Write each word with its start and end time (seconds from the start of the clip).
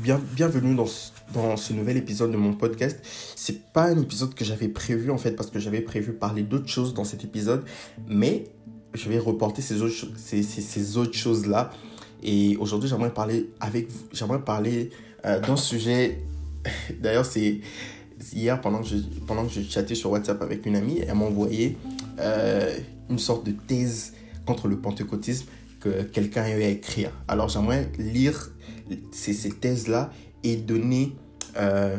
bien, 0.00 0.20
bienvenue 0.34 0.74
dans 0.74 0.86
ce, 1.56 1.72
nouvel 1.72 1.96
épisode 1.98 2.32
de 2.32 2.36
mon 2.36 2.54
podcast. 2.54 2.98
C'est 3.36 3.72
pas 3.72 3.84
un 3.84 4.00
épisode 4.00 4.34
que 4.34 4.44
j'avais 4.44 4.68
prévu 4.68 5.10
en 5.10 5.18
fait 5.18 5.32
parce 5.32 5.50
que 5.50 5.58
j'avais 5.58 5.82
prévu 5.82 6.12
parler 6.12 6.42
d'autres 6.42 6.68
choses 6.68 6.94
dans 6.94 7.04
cet 7.04 7.22
épisode, 7.24 7.64
mais 8.08 8.44
je 8.94 9.08
vais 9.08 9.18
reporter 9.18 9.60
ces 9.62 9.82
autres, 9.82 11.12
choses 11.12 11.46
là. 11.46 11.70
Et 12.22 12.56
aujourd'hui, 12.58 12.88
j'aimerais 12.88 13.12
parler 13.12 13.50
avec 13.60 13.88
j'aimerais 14.12 14.42
parler 14.42 14.90
euh, 15.26 15.38
d'un 15.40 15.56
sujet. 15.56 16.22
D'ailleurs, 17.00 17.26
c'est 17.26 17.60
hier 18.32 18.60
pendant 18.60 18.80
que 18.80 18.88
je 18.88 18.96
pendant 19.26 19.48
chattais 19.48 19.94
sur 19.94 20.10
WhatsApp 20.10 20.40
avec 20.42 20.64
une 20.66 20.76
amie, 20.76 21.00
elle 21.06 21.14
m'a 21.14 21.24
envoyé 21.24 21.76
euh, 22.18 22.74
une 23.10 23.18
sorte 23.18 23.44
de 23.46 23.52
thèse 23.52 24.14
contre 24.46 24.66
le 24.66 24.78
pentecôtisme 24.78 25.46
que 25.80 26.02
quelqu'un 26.02 26.42
a 26.42 26.50
eu 26.50 26.62
à 26.62 26.68
écrire. 26.68 27.10
Alors 27.26 27.48
j'aimerais 27.48 27.90
lire 27.98 28.52
ces, 29.10 29.32
ces 29.32 29.50
thèses-là 29.50 30.10
et 30.42 30.56
donner 30.56 31.16
euh, 31.56 31.96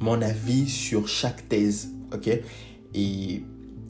mon 0.00 0.20
avis 0.22 0.68
sur 0.68 1.08
chaque 1.08 1.48
thèse. 1.48 1.90
Ok? 2.12 2.28
Et, 2.28 3.42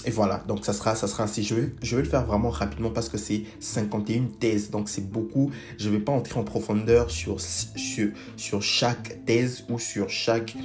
et, 0.05 0.11
voilà, 0.11 0.43
donc 0.47 0.65
ça 0.65 0.73
sera, 0.73 0.95
ça 0.95 1.09
sera 1.09 1.25
ainsi. 1.25 1.43
Je 1.43 1.55
vais, 1.55 1.73
je 1.83 1.97
vais 1.97 2.03
le 2.03 2.09
faire 2.09 2.25
vraiment 2.25 2.51
rapidement 2.51 2.91
parce 2.91 3.09
que 3.09 3.19
c'est 3.19 3.43
51 3.61 4.39
thèses, 4.39 4.71
donc 4.71 4.89
c'est 4.89 5.11
beaucoup. 5.11 5.51
Je 5.79 5.89
ne 5.89 5.97
vais 5.97 6.01
pas 6.01 6.13
entrer 6.13 6.39
en 6.39 6.45
profondeur 6.45 7.11
sur, 7.11 7.41
sur, 7.41 8.11
sur 8.37 8.63
chaque 8.63 9.25
thèse 9.25 9.65
ou 9.69 9.79
sur 9.79 10.09
chaque, 10.09 10.57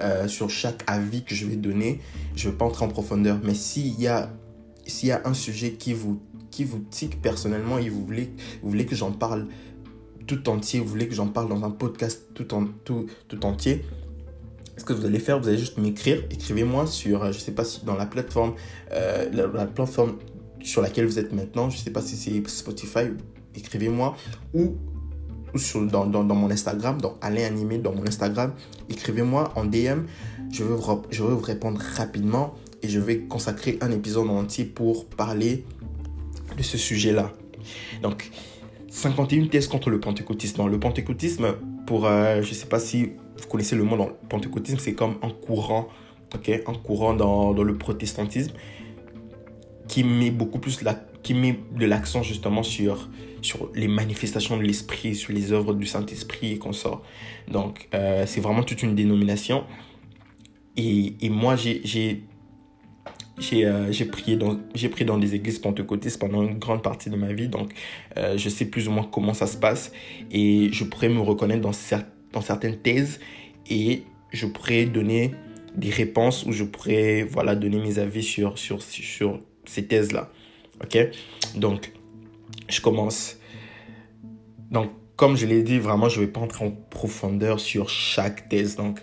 euh, 0.00 0.28
sur 0.28 0.50
chaque 0.50 0.82
avis 0.86 1.24
que 1.24 1.34
je 1.34 1.46
vais 1.46 1.56
donner. 1.56 2.00
Je 2.36 2.46
ne 2.46 2.52
vais 2.52 2.58
pas 2.58 2.66
entrer 2.66 2.84
en 2.84 2.88
profondeur. 2.88 3.40
Mais 3.42 3.54
s'il 3.54 3.98
y 4.00 4.06
a, 4.06 4.30
s'il 4.86 5.08
y 5.08 5.12
a 5.12 5.22
un 5.24 5.34
sujet 5.34 5.72
qui 5.72 5.94
vous 5.94 6.20
qui 6.50 6.64
vous 6.64 6.78
tique 6.90 7.20
personnellement 7.22 7.78
et 7.78 7.88
vous 7.88 8.04
voulez, 8.04 8.30
vous 8.62 8.70
voulez 8.70 8.86
que 8.86 8.94
j'en 8.94 9.12
parle 9.12 9.46
tout 10.26 10.48
entier, 10.48 10.80
vous 10.80 10.86
voulez 10.86 11.08
que 11.08 11.14
j'en 11.14 11.28
parle 11.28 11.48
dans 11.48 11.64
un 11.64 11.70
podcast 11.70 12.28
tout, 12.34 12.46
tout, 12.84 13.06
tout 13.28 13.46
entier, 13.46 13.84
ce 14.76 14.84
que 14.84 14.92
vous 14.92 15.04
allez 15.04 15.18
faire, 15.18 15.40
vous 15.40 15.48
allez 15.48 15.58
juste 15.58 15.78
m'écrire, 15.78 16.24
écrivez-moi 16.30 16.86
sur, 16.86 17.22
je 17.24 17.28
ne 17.28 17.32
sais 17.32 17.52
pas 17.52 17.64
si 17.64 17.84
dans 17.84 17.96
la 17.96 18.06
plateforme, 18.06 18.54
euh, 18.92 19.28
la, 19.32 19.46
la, 19.46 19.66
plateforme 19.66 20.16
sur 20.62 20.82
laquelle 20.82 21.06
vous 21.06 21.18
êtes 21.18 21.32
maintenant, 21.32 21.68
je 21.68 21.78
sais 21.78 21.90
pas 21.90 22.00
si 22.00 22.16
c'est 22.16 22.48
Spotify, 22.48 23.10
écrivez-moi, 23.54 24.16
ou, 24.54 24.76
ou 25.52 25.58
sur, 25.58 25.84
dans, 25.86 26.06
dans, 26.06 26.24
dans, 26.24 26.34
mon 26.34 26.50
Instagram, 26.50 27.00
dans 27.00 27.16
Alain 27.20 27.44
Animé, 27.44 27.78
dans 27.78 27.92
mon 27.92 28.06
Instagram, 28.06 28.52
écrivez-moi 28.88 29.52
en 29.56 29.64
DM, 29.64 30.06
je 30.50 30.64
vais, 30.64 30.74
vous, 30.74 31.02
je 31.10 31.22
vais 31.22 31.34
vous 31.34 31.40
répondre 31.40 31.80
rapidement 31.96 32.54
et 32.82 32.88
je 32.88 33.00
vais 33.00 33.18
consacrer 33.20 33.78
un 33.80 33.90
épisode 33.90 34.28
entier 34.28 34.64
pour 34.64 35.06
parler 35.06 35.64
ce 36.62 36.78
sujet-là. 36.78 37.32
Donc, 38.02 38.30
51 38.88 39.46
thèses 39.46 39.68
contre 39.68 39.90
le 39.90 40.00
pentecôtisme. 40.00 40.66
Le 40.66 40.80
pentecôtisme, 40.80 41.54
pour, 41.86 42.06
euh, 42.06 42.42
je 42.42 42.54
sais 42.54 42.66
pas 42.66 42.80
si 42.80 43.04
vous 43.04 43.48
connaissez 43.48 43.76
le 43.76 43.84
mot 43.84 43.96
dans 43.96 44.06
le 44.06 44.14
pentecôtisme, 44.28 44.78
c'est 44.78 44.94
comme 44.94 45.16
un 45.22 45.30
courant, 45.30 45.88
ok, 46.34 46.62
un 46.66 46.74
courant 46.74 47.14
dans, 47.14 47.54
dans, 47.54 47.62
le 47.62 47.76
protestantisme 47.78 48.52
qui 49.88 50.04
met 50.04 50.30
beaucoup 50.30 50.58
plus 50.58 50.82
la, 50.82 50.94
qui 51.22 51.34
met 51.34 51.58
de 51.76 51.86
l'accent 51.86 52.22
justement 52.22 52.62
sur, 52.62 53.08
sur 53.42 53.70
les 53.74 53.88
manifestations 53.88 54.56
de 54.56 54.62
l'esprit, 54.62 55.14
sur 55.14 55.32
les 55.32 55.52
œuvres 55.52 55.74
du 55.74 55.86
Saint-Esprit 55.86 56.52
et 56.52 56.58
qu'on 56.58 56.72
sort. 56.72 57.02
Donc, 57.50 57.88
euh, 57.94 58.24
c'est 58.26 58.40
vraiment 58.40 58.62
toute 58.62 58.82
une 58.82 58.94
dénomination. 58.94 59.64
Et, 60.76 61.14
et 61.20 61.30
moi, 61.30 61.56
j'ai 61.56 62.24
j'ai 63.38 63.64
euh, 63.64 63.90
prié 64.10 64.36
dans 64.36 64.58
j'ai 64.74 64.88
pris 64.88 65.04
dans 65.04 65.18
des 65.18 65.34
églises 65.34 65.58
pentecôtistes 65.58 66.18
pendant 66.18 66.42
une 66.42 66.58
grande 66.58 66.82
partie 66.82 67.10
de 67.10 67.16
ma 67.16 67.32
vie 67.32 67.48
donc 67.48 67.72
euh, 68.16 68.36
je 68.36 68.48
sais 68.48 68.66
plus 68.66 68.88
ou 68.88 68.92
moins 68.92 69.08
comment 69.10 69.34
ça 69.34 69.46
se 69.46 69.56
passe. 69.56 69.92
Et 70.30 70.70
je 70.72 70.84
pourrais 70.84 71.08
me 71.08 71.20
reconnaître 71.20 71.62
dans, 71.62 71.72
cer 71.72 72.04
dans 72.32 72.42
certaines 72.42 72.78
thèses 72.78 73.20
et 73.68 74.02
je 74.32 74.46
pourrais 74.46 74.84
donner 74.84 75.32
des 75.74 75.90
réponses 75.90 76.44
ou 76.46 76.52
je 76.52 76.64
pourrais 76.64 77.22
voilà 77.22 77.54
donner 77.54 77.78
mes 77.78 77.98
avis 77.98 78.22
sur 78.22 78.58
sur 78.58 78.82
sur 78.82 79.40
ces 79.64 79.86
thèses 79.86 80.12
là 80.12 80.30
ok? 80.82 81.10
Donc 81.56 81.92
je 82.68 82.80
commence. 82.80 83.38
Donc 84.70 84.90
comme 85.16 85.36
je 85.36 85.46
l'ai 85.46 85.62
dit 85.62 85.78
vraiment 85.78 86.08
je 86.08 86.20
vais 86.20 86.26
pas 86.26 86.40
entrer 86.40 86.64
en 86.64 86.70
profondeur 86.70 87.60
sur 87.60 87.88
chaque 87.88 88.48
thèse. 88.48 88.76
Donc 88.76 89.00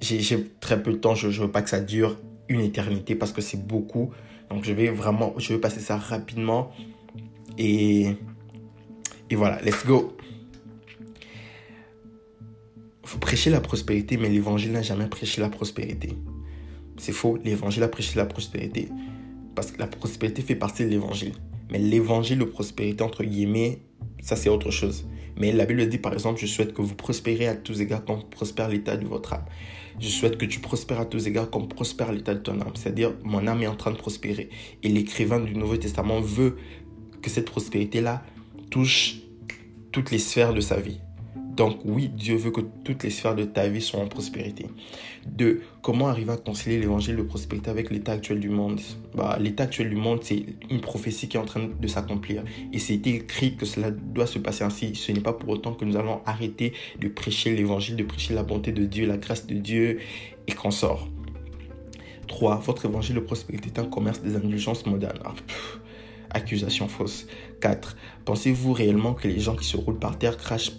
j'ai 0.00 0.44
très 0.60 0.82
peu 0.82 0.92
de 0.92 0.98
temps 0.98 1.14
je, 1.14 1.30
je 1.30 1.42
veux 1.42 1.50
pas 1.50 1.62
que 1.62 1.70
ça 1.70 1.80
dure 1.80 2.16
une 2.52 2.60
éternité 2.60 3.14
parce 3.14 3.32
que 3.32 3.40
c'est 3.40 3.66
beaucoup. 3.66 4.10
Donc 4.50 4.64
je 4.64 4.72
vais 4.72 4.88
vraiment, 4.88 5.34
je 5.38 5.54
vais 5.54 5.60
passer 5.60 5.80
ça 5.80 5.96
rapidement. 5.96 6.70
Et, 7.58 8.16
et 9.30 9.34
voilà, 9.34 9.60
let's 9.62 9.84
go. 9.86 10.16
Faut 13.04 13.18
prêcher 13.18 13.50
la 13.50 13.60
prospérité, 13.60 14.16
mais 14.16 14.28
l'évangile 14.28 14.72
n'a 14.72 14.82
jamais 14.82 15.06
prêché 15.06 15.40
la 15.40 15.48
prospérité. 15.48 16.16
C'est 16.96 17.12
faux, 17.12 17.38
l'évangile 17.44 17.82
a 17.82 17.88
prêché 17.88 18.16
la 18.16 18.26
prospérité. 18.26 18.88
Parce 19.54 19.70
que 19.70 19.78
la 19.78 19.86
prospérité 19.86 20.42
fait 20.42 20.54
partie 20.54 20.84
de 20.84 20.88
l'évangile. 20.88 21.32
Mais 21.70 21.78
l'évangile 21.78 22.38
de 22.38 22.44
prospérité, 22.44 23.02
entre 23.02 23.24
guillemets, 23.24 23.80
ça 24.22 24.36
c'est 24.36 24.48
autre 24.48 24.70
chose. 24.70 25.06
Mais 25.36 25.52
la 25.52 25.64
Bible 25.64 25.88
dit 25.88 25.98
par 25.98 26.12
exemple, 26.12 26.40
je 26.40 26.46
souhaite 26.46 26.72
que 26.74 26.82
vous 26.82 26.94
prospérez 26.94 27.48
à 27.48 27.54
tous 27.54 27.80
égards 27.80 28.04
comme 28.04 28.22
prospère 28.24 28.68
l'état 28.68 28.96
de 28.96 29.06
votre 29.06 29.32
âme. 29.32 29.44
Je 30.00 30.08
souhaite 30.08 30.38
que 30.38 30.46
tu 30.46 30.60
prospères 30.60 31.00
à 31.00 31.04
tous 31.04 31.26
égards 31.26 31.50
comme 31.50 31.68
prospère 31.68 32.12
l'état 32.12 32.34
de 32.34 32.40
ton 32.40 32.60
âme. 32.60 32.72
C'est-à-dire, 32.74 33.12
mon 33.24 33.46
âme 33.46 33.62
est 33.62 33.66
en 33.66 33.76
train 33.76 33.90
de 33.90 33.96
prospérer. 33.96 34.48
Et 34.82 34.88
l'écrivain 34.88 35.40
du 35.40 35.54
Nouveau 35.54 35.76
Testament 35.76 36.20
veut 36.20 36.56
que 37.20 37.30
cette 37.30 37.46
prospérité-là 37.46 38.22
touche 38.70 39.16
toutes 39.92 40.10
les 40.10 40.18
sphères 40.18 40.54
de 40.54 40.60
sa 40.60 40.80
vie. 40.80 40.98
Donc 41.56 41.80
oui, 41.84 42.08
Dieu 42.08 42.36
veut 42.36 42.50
que 42.50 42.62
toutes 42.82 43.02
les 43.02 43.10
sphères 43.10 43.34
de 43.34 43.44
ta 43.44 43.68
vie 43.68 43.82
soient 43.82 44.00
en 44.00 44.08
prospérité. 44.08 44.66
Deux, 45.26 45.60
comment 45.82 46.08
arriver 46.08 46.32
à 46.32 46.38
concilier 46.38 46.78
l'évangile 46.78 47.16
de 47.16 47.22
prospérité 47.22 47.68
avec 47.68 47.90
l'état 47.90 48.12
actuel 48.12 48.40
du 48.40 48.48
monde? 48.48 48.80
Bah, 49.14 49.36
L'état 49.38 49.64
actuel 49.64 49.90
du 49.90 49.96
monde, 49.96 50.20
c'est 50.22 50.46
une 50.70 50.80
prophétie 50.80 51.28
qui 51.28 51.36
est 51.36 51.40
en 51.40 51.44
train 51.44 51.68
de 51.78 51.88
s'accomplir. 51.88 52.42
Et 52.72 52.78
c'est 52.78 53.06
écrit 53.06 53.56
que 53.56 53.66
cela 53.66 53.90
doit 53.90 54.26
se 54.26 54.38
passer 54.38 54.64
ainsi. 54.64 54.94
Ce 54.94 55.12
n'est 55.12 55.20
pas 55.20 55.34
pour 55.34 55.50
autant 55.50 55.74
que 55.74 55.84
nous 55.84 55.96
allons 55.96 56.22
arrêter 56.24 56.72
de 56.98 57.08
prêcher 57.08 57.54
l'évangile, 57.54 57.96
de 57.96 58.04
prêcher 58.04 58.32
la 58.32 58.44
bonté 58.44 58.72
de 58.72 58.86
Dieu, 58.86 59.06
la 59.06 59.18
grâce 59.18 59.46
de 59.46 59.54
Dieu 59.54 59.98
et 60.46 60.52
qu'on 60.52 60.70
sort. 60.70 61.08
3. 62.28 62.60
Votre 62.60 62.86
évangile 62.86 63.16
de 63.16 63.20
prospérité 63.20 63.68
est 63.68 63.78
un 63.78 63.84
commerce 63.84 64.22
des 64.22 64.36
indulgences 64.36 64.86
modernes. 64.86 65.18
Ah, 65.22 65.34
accusation 66.30 66.88
fausse. 66.88 67.26
4. 67.60 67.94
Pensez-vous 68.24 68.72
réellement 68.72 69.12
que 69.12 69.28
les 69.28 69.38
gens 69.38 69.54
qui 69.54 69.66
se 69.66 69.76
roulent 69.76 69.98
par 69.98 70.18
terre 70.18 70.38
crachent 70.38 70.72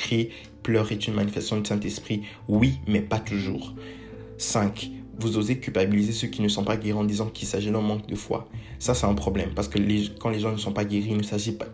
cri, 0.00 0.30
pleurs 0.62 0.90
est 0.92 1.06
une 1.06 1.14
manifestation 1.14 1.58
du 1.58 1.68
Saint-Esprit 1.68 2.22
Oui, 2.48 2.80
mais 2.86 3.00
pas 3.00 3.18
toujours. 3.18 3.74
5. 4.38 4.90
Vous 5.18 5.36
osez 5.36 5.58
culpabiliser 5.58 6.12
ceux 6.12 6.28
qui 6.28 6.40
ne 6.40 6.48
sont 6.48 6.64
pas 6.64 6.78
guéris 6.78 6.98
en 6.98 7.04
disant 7.04 7.26
qu'il 7.26 7.46
s'agit 7.46 7.70
d'un 7.70 7.82
manque 7.82 8.06
de 8.06 8.14
foi. 8.14 8.48
Ça, 8.78 8.94
c'est 8.94 9.06
un 9.06 9.14
problème 9.14 9.50
parce 9.54 9.68
que 9.68 9.78
quand 10.18 10.30
les 10.30 10.40
gens 10.40 10.52
ne 10.52 10.56
sont 10.56 10.72
pas 10.72 10.84
guéris, 10.84 11.10
il 11.10 11.18
ne 11.18 11.22
s'agit 11.22 11.52
pas, 11.52 11.66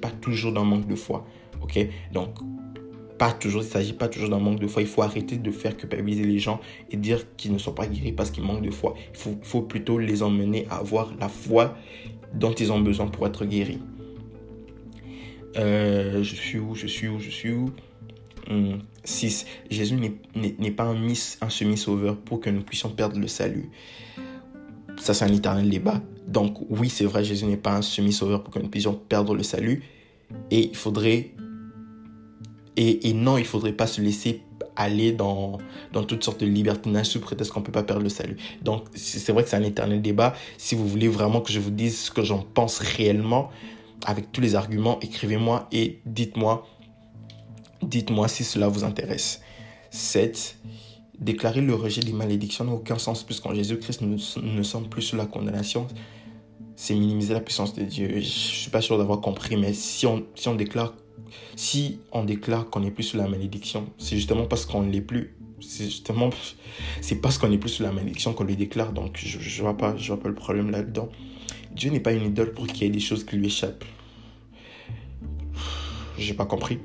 pas 0.00 0.10
toujours 0.10 0.52
d'un 0.52 0.64
manque 0.64 0.86
de 0.86 0.94
foi. 0.94 1.26
Ok? 1.62 1.78
Donc, 2.12 2.30
pas 3.18 3.32
toujours, 3.32 3.62
il 3.62 3.66
ne 3.66 3.70
s'agit 3.70 3.92
pas 3.92 4.08
toujours 4.08 4.30
d'un 4.30 4.38
manque 4.38 4.60
de 4.60 4.66
foi. 4.66 4.80
Il 4.80 4.88
faut 4.88 5.02
arrêter 5.02 5.36
de 5.36 5.50
faire 5.50 5.76
culpabiliser 5.76 6.24
les 6.24 6.38
gens 6.38 6.60
et 6.90 6.96
dire 6.96 7.24
qu'ils 7.36 7.52
ne 7.52 7.58
sont 7.58 7.72
pas 7.72 7.86
guéris 7.86 8.12
parce 8.12 8.30
qu'ils 8.30 8.44
manquent 8.44 8.64
de 8.64 8.70
foi. 8.70 8.94
Il 9.12 9.18
faut, 9.18 9.36
faut 9.42 9.62
plutôt 9.62 9.98
les 9.98 10.22
emmener 10.22 10.66
à 10.70 10.76
avoir 10.76 11.14
la 11.20 11.28
foi 11.28 11.76
dont 12.32 12.52
ils 12.52 12.72
ont 12.72 12.80
besoin 12.80 13.06
pour 13.08 13.26
être 13.26 13.44
guéris. 13.44 13.80
Euh, 15.58 16.22
je 16.22 16.34
suis 16.34 16.58
où, 16.58 16.74
je 16.74 16.86
suis 16.86 17.08
où, 17.08 17.18
je 17.18 17.30
suis 17.30 17.52
où? 17.52 17.72
6. 19.04 19.44
Hum, 19.44 19.70
Jésus 19.70 19.96
n'est 20.34 20.70
pas 20.70 20.84
un, 20.84 21.50
semi-sauveur 21.50 22.16
pour 22.16 22.40
que 22.40 22.50
nous 22.50 22.62
puissions 22.62 22.90
perdre 22.90 23.18
le 23.18 23.28
salut. 23.28 23.70
Ça, 24.98 25.14
c'est 25.14 25.24
un 25.24 25.32
éternel 25.32 25.68
débat. 25.68 26.00
Donc, 26.26 26.58
oui, 26.70 26.88
c'est 26.88 27.04
vrai, 27.04 27.24
Jésus 27.24 27.44
n'est 27.46 27.56
pas 27.56 27.76
un 27.76 27.82
semi-sauveur 27.82 28.42
pour 28.42 28.52
que 28.52 28.58
nous 28.58 28.68
puissions 28.68 28.94
perdre 28.94 29.34
le 29.34 29.42
salut. 29.42 29.82
Et 30.50 30.68
il 30.68 30.76
faudrait. 30.76 31.32
Et, 32.76 33.08
et 33.08 33.12
non, 33.14 33.38
il 33.38 33.42
ne 33.42 33.46
faudrait 33.46 33.72
pas 33.72 33.86
se 33.86 34.00
laisser 34.00 34.42
aller 34.76 35.12
dans, 35.12 35.58
dans 35.92 36.04
toutes 36.04 36.22
sortes 36.22 36.40
de 36.40 36.46
libertinages 36.46 37.06
sous 37.06 37.20
prétexte 37.20 37.52
qu'on 37.52 37.60
ne 37.60 37.64
peut 37.64 37.72
pas 37.72 37.82
perdre 37.82 38.02
le 38.02 38.10
salut. 38.10 38.36
Donc, 38.62 38.84
c'est 38.94 39.32
vrai 39.32 39.42
que 39.42 39.48
c'est 39.48 39.56
un 39.56 39.62
éternel 39.62 40.02
débat. 40.02 40.34
Si 40.58 40.74
vous 40.74 40.86
voulez 40.86 41.08
vraiment 41.08 41.40
que 41.40 41.50
je 41.50 41.58
vous 41.58 41.70
dise 41.70 41.98
ce 41.98 42.10
que 42.10 42.22
j'en 42.22 42.42
pense 42.42 42.78
réellement, 42.78 43.50
avec 44.04 44.32
tous 44.32 44.40
les 44.40 44.54
arguments, 44.54 45.00
écrivez-moi 45.00 45.68
et 45.72 46.00
dites-moi 46.04 46.66
dites-moi 47.82 48.28
si 48.28 48.44
cela 48.44 48.68
vous 48.68 48.84
intéresse. 48.84 49.40
7. 49.90 50.58
Déclarer 51.18 51.62
le 51.62 51.74
rejet 51.74 52.02
des 52.02 52.12
malédictions 52.12 52.64
n'a 52.64 52.72
aucun 52.72 52.98
sens 52.98 53.22
puisqu'en 53.22 53.54
Jésus-Christ 53.54 54.02
nous 54.02 54.18
ne 54.42 54.62
sommes 54.62 54.88
plus 54.88 55.02
sous 55.02 55.16
la 55.16 55.26
condamnation. 55.26 55.86
C'est 56.74 56.94
minimiser 56.94 57.32
la 57.32 57.40
puissance 57.40 57.74
de 57.74 57.84
Dieu. 57.84 58.10
Je 58.16 58.20
suis 58.20 58.70
pas 58.70 58.82
sûr 58.82 58.98
d'avoir 58.98 59.20
compris, 59.20 59.56
mais 59.56 59.72
si 59.72 60.06
on, 60.06 60.26
si 60.34 60.48
on 60.48 60.54
déclare 60.54 60.94
si 61.56 62.00
on 62.12 62.24
déclare 62.24 62.68
qu'on 62.70 62.80
n'est 62.80 62.90
plus 62.90 63.02
sous 63.02 63.16
la 63.16 63.26
malédiction, 63.26 63.88
c'est 63.98 64.16
justement 64.16 64.44
parce 64.44 64.66
qu'on 64.66 64.82
ne 64.82 64.92
l'est 64.92 65.00
plus. 65.00 65.36
C'est 65.60 65.84
justement 65.84 66.30
c'est 67.00 67.16
parce 67.16 67.38
qu'on 67.38 67.48
n'est 67.48 67.58
plus 67.58 67.70
sous 67.70 67.82
la 67.82 67.92
malédiction 67.92 68.34
qu'on 68.34 68.44
le 68.44 68.54
déclare. 68.54 68.92
Donc 68.92 69.16
je, 69.16 69.38
je 69.38 69.62
vois 69.62 69.72
vois 69.72 70.20
pas 70.20 70.28
le 70.28 70.34
problème 70.34 70.70
là-dedans. 70.70 71.08
Dieu 71.74 71.90
n'est 71.90 72.00
pas 72.00 72.12
une 72.12 72.26
idole 72.26 72.52
pour 72.52 72.66
qu'il 72.66 72.84
y 72.84 72.86
ait 72.86 72.90
des 72.90 73.00
choses 73.00 73.24
qui 73.24 73.36
lui 73.36 73.46
échappent. 73.46 73.84
J'ai 76.18 76.34
pas 76.34 76.46
compris. 76.46 76.78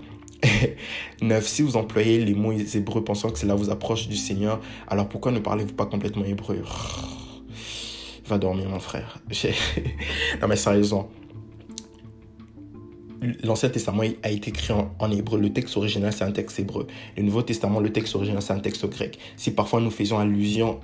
9. 1.22 1.48
Si 1.48 1.62
vous 1.62 1.78
employez 1.78 2.24
les 2.24 2.34
mots 2.34 2.52
hébreux 2.52 3.04
pensant 3.04 3.30
que 3.30 3.40
cela 3.40 3.56
vous 3.56 3.70
approche 3.70 4.08
du 4.08 4.18
Seigneur, 4.18 4.60
alors 4.88 5.08
pourquoi 5.08 5.32
ne 5.32 5.40
parlez-vous 5.40 5.74
pas 5.74 5.86
complètement 5.86 6.26
hébreu? 6.26 6.62
Va 8.26 8.38
dormir, 8.38 8.70
mon 8.70 8.80
frère. 8.80 9.20
non, 10.42 10.48
mais 10.48 10.56
sérieusement. 10.56 11.10
L'Ancien 13.44 13.70
Testament 13.70 14.04
a 14.24 14.32
été 14.32 14.50
écrit 14.50 14.74
en, 14.74 15.12
hébreu. 15.12 15.40
Le 15.40 15.54
texte 15.54 15.78
original, 15.78 16.12
c'est 16.12 16.24
un 16.24 16.32
texte 16.32 16.60
hébreu. 16.60 16.88
Le 17.16 17.24
Nouveau 17.24 17.44
Testament, 17.44 17.80
le 17.80 17.92
texte 17.92 18.16
original, 18.16 18.42
c'est 18.42 18.54
un 18.54 18.60
texte 18.60 18.88
grec. 18.90 19.20
Si 19.38 19.52
parfois 19.52 19.80
nous 19.80 19.92
faisons 19.92 20.18
allusion 20.18 20.80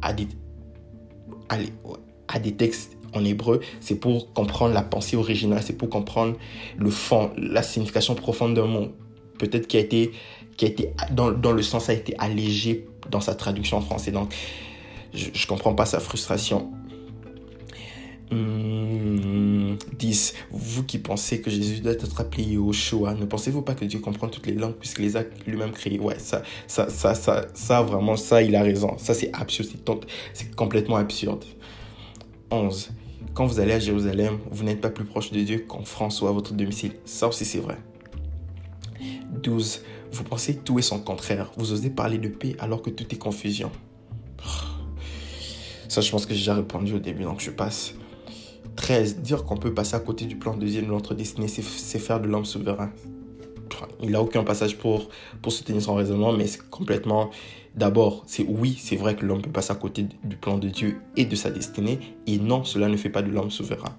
à 0.00 0.14
des, 0.14 0.26
à 2.28 2.38
des 2.38 2.52
textes 2.52 2.96
en 3.14 3.24
hébreu, 3.24 3.60
c'est 3.80 3.96
pour 3.96 4.32
comprendre 4.32 4.74
la 4.74 4.82
pensée 4.82 5.16
originale, 5.16 5.62
c'est 5.62 5.76
pour 5.76 5.88
comprendre 5.88 6.36
le 6.76 6.90
fond, 6.90 7.30
la 7.36 7.62
signification 7.62 8.14
profonde 8.14 8.54
d'un 8.54 8.66
mot. 8.66 8.88
Peut-être 9.38 9.66
qui 9.66 9.76
a 9.76 9.80
été, 9.80 10.12
qui 10.56 10.66
a 10.66 10.68
été 10.68 10.90
dans, 11.10 11.30
dans, 11.30 11.52
le 11.52 11.62
sens 11.62 11.88
a 11.88 11.94
été 11.94 12.14
allégé 12.18 12.86
dans 13.10 13.20
sa 13.20 13.34
traduction 13.34 13.78
en 13.78 13.80
français. 13.80 14.12
Donc, 14.12 14.34
je 15.12 15.26
ne 15.26 15.46
comprends 15.46 15.74
pas 15.74 15.86
sa 15.86 16.00
frustration. 16.00 16.70
10. 18.32 18.32
Hmm, 18.32 19.76
vous 20.50 20.84
qui 20.84 20.98
pensez 20.98 21.42
que 21.42 21.50
Jésus 21.50 21.80
doit 21.80 21.92
être 21.92 22.20
appelé 22.20 22.44
Yoshua, 22.44 23.14
ne 23.14 23.26
pensez-vous 23.26 23.60
pas 23.60 23.74
que 23.74 23.84
Dieu 23.84 23.98
comprend 23.98 24.28
toutes 24.28 24.46
les 24.46 24.54
langues 24.54 24.76
puisque 24.80 25.00
les 25.00 25.16
a 25.16 25.24
lui-même 25.46 25.72
créées 25.72 25.98
Ouais, 25.98 26.18
ça, 26.18 26.42
ça, 26.66 26.88
ça, 26.88 27.14
ça, 27.14 27.46
ça, 27.52 27.82
vraiment, 27.82 28.16
ça, 28.16 28.42
il 28.42 28.56
a 28.56 28.62
raison. 28.62 28.96
Ça, 28.96 29.12
c'est 29.12 29.30
absurde. 29.34 29.70
C'est 30.32 30.54
complètement 30.54 30.96
absurde. 30.96 31.44
11. 32.50 32.90
Quand 33.34 33.46
vous 33.46 33.60
allez 33.60 33.72
à 33.72 33.78
Jérusalem, 33.78 34.38
vous 34.50 34.62
n'êtes 34.62 34.82
pas 34.82 34.90
plus 34.90 35.06
proche 35.06 35.30
de 35.32 35.40
Dieu 35.40 35.64
qu'en 35.66 35.84
France 35.84 36.20
ou 36.20 36.26
à 36.26 36.32
votre 36.32 36.52
domicile. 36.52 36.92
Ça 37.06 37.28
aussi, 37.28 37.46
c'est 37.46 37.60
vrai. 37.60 37.78
12. 39.42 39.82
Vous 40.12 40.24
pensez 40.24 40.56
tout 40.56 40.78
est 40.78 40.82
son 40.82 41.00
contraire. 41.00 41.50
Vous 41.56 41.72
osez 41.72 41.88
parler 41.88 42.18
de 42.18 42.28
paix 42.28 42.54
alors 42.58 42.82
que 42.82 42.90
tout 42.90 43.06
est 43.10 43.18
confusion. 43.18 43.72
Ça, 45.88 46.02
je 46.02 46.10
pense 46.10 46.26
que 46.26 46.34
j'ai 46.34 46.40
déjà 46.40 46.54
répondu 46.54 46.92
au 46.92 46.98
début, 46.98 47.22
donc 47.22 47.40
je 47.40 47.50
passe. 47.50 47.94
13. 48.76 49.20
Dire 49.20 49.44
qu'on 49.44 49.56
peut 49.56 49.72
passer 49.72 49.94
à 49.94 50.00
côté 50.00 50.26
du 50.26 50.36
plan 50.36 50.54
de 50.54 50.66
Dieu 50.66 50.82
de 50.82 50.86
notre 50.86 51.14
destinée, 51.14 51.48
c'est 51.48 51.98
faire 51.98 52.20
de 52.20 52.28
l'homme 52.28 52.44
souverain. 52.44 52.90
Il 54.02 54.10
n'a 54.10 54.20
aucun 54.20 54.44
passage 54.44 54.76
pour, 54.76 55.08
pour 55.40 55.52
soutenir 55.52 55.80
son 55.80 55.94
raisonnement, 55.94 56.32
mais 56.32 56.46
c'est 56.46 56.68
complètement 56.68 57.30
D'abord, 57.74 58.24
c'est 58.26 58.44
oui, 58.46 58.78
c'est 58.78 58.96
vrai 58.96 59.16
que 59.16 59.24
l'homme 59.24 59.40
peut 59.40 59.50
passer 59.50 59.72
à 59.72 59.76
côté 59.76 60.06
du 60.24 60.36
plan 60.36 60.58
de 60.58 60.68
Dieu 60.68 61.00
et 61.16 61.24
de 61.24 61.34
sa 61.34 61.50
destinée, 61.50 61.98
et 62.26 62.38
non, 62.38 62.64
cela 62.64 62.88
ne 62.88 62.96
fait 62.96 63.08
pas 63.08 63.22
de 63.22 63.30
l'homme 63.30 63.50
souverain. 63.50 63.96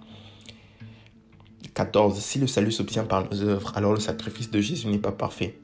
14. 1.73 2.19
Si 2.19 2.37
le 2.37 2.45
salut 2.45 2.71
s'obtient 2.71 3.03
par 3.03 3.27
nos 3.29 3.41
œuvres, 3.41 3.71
alors 3.75 3.93
le 3.93 3.99
sacrifice 3.99 4.51
de 4.51 4.59
Jésus 4.59 4.87
n'est 4.87 4.99
pas 4.99 5.11
parfait. 5.11 5.57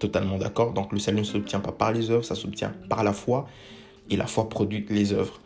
Totalement 0.00 0.38
d'accord. 0.38 0.72
Donc 0.72 0.92
le 0.92 0.98
salut 0.98 1.18
ne 1.18 1.24
s'obtient 1.24 1.60
pas 1.60 1.70
par 1.70 1.92
les 1.92 2.10
œuvres, 2.10 2.24
ça 2.24 2.34
s'obtient 2.34 2.72
par 2.88 3.04
la 3.04 3.12
foi, 3.12 3.46
et 4.10 4.16
la 4.16 4.26
foi 4.26 4.48
produit 4.48 4.84
les 4.88 5.12
œuvres. 5.12 5.40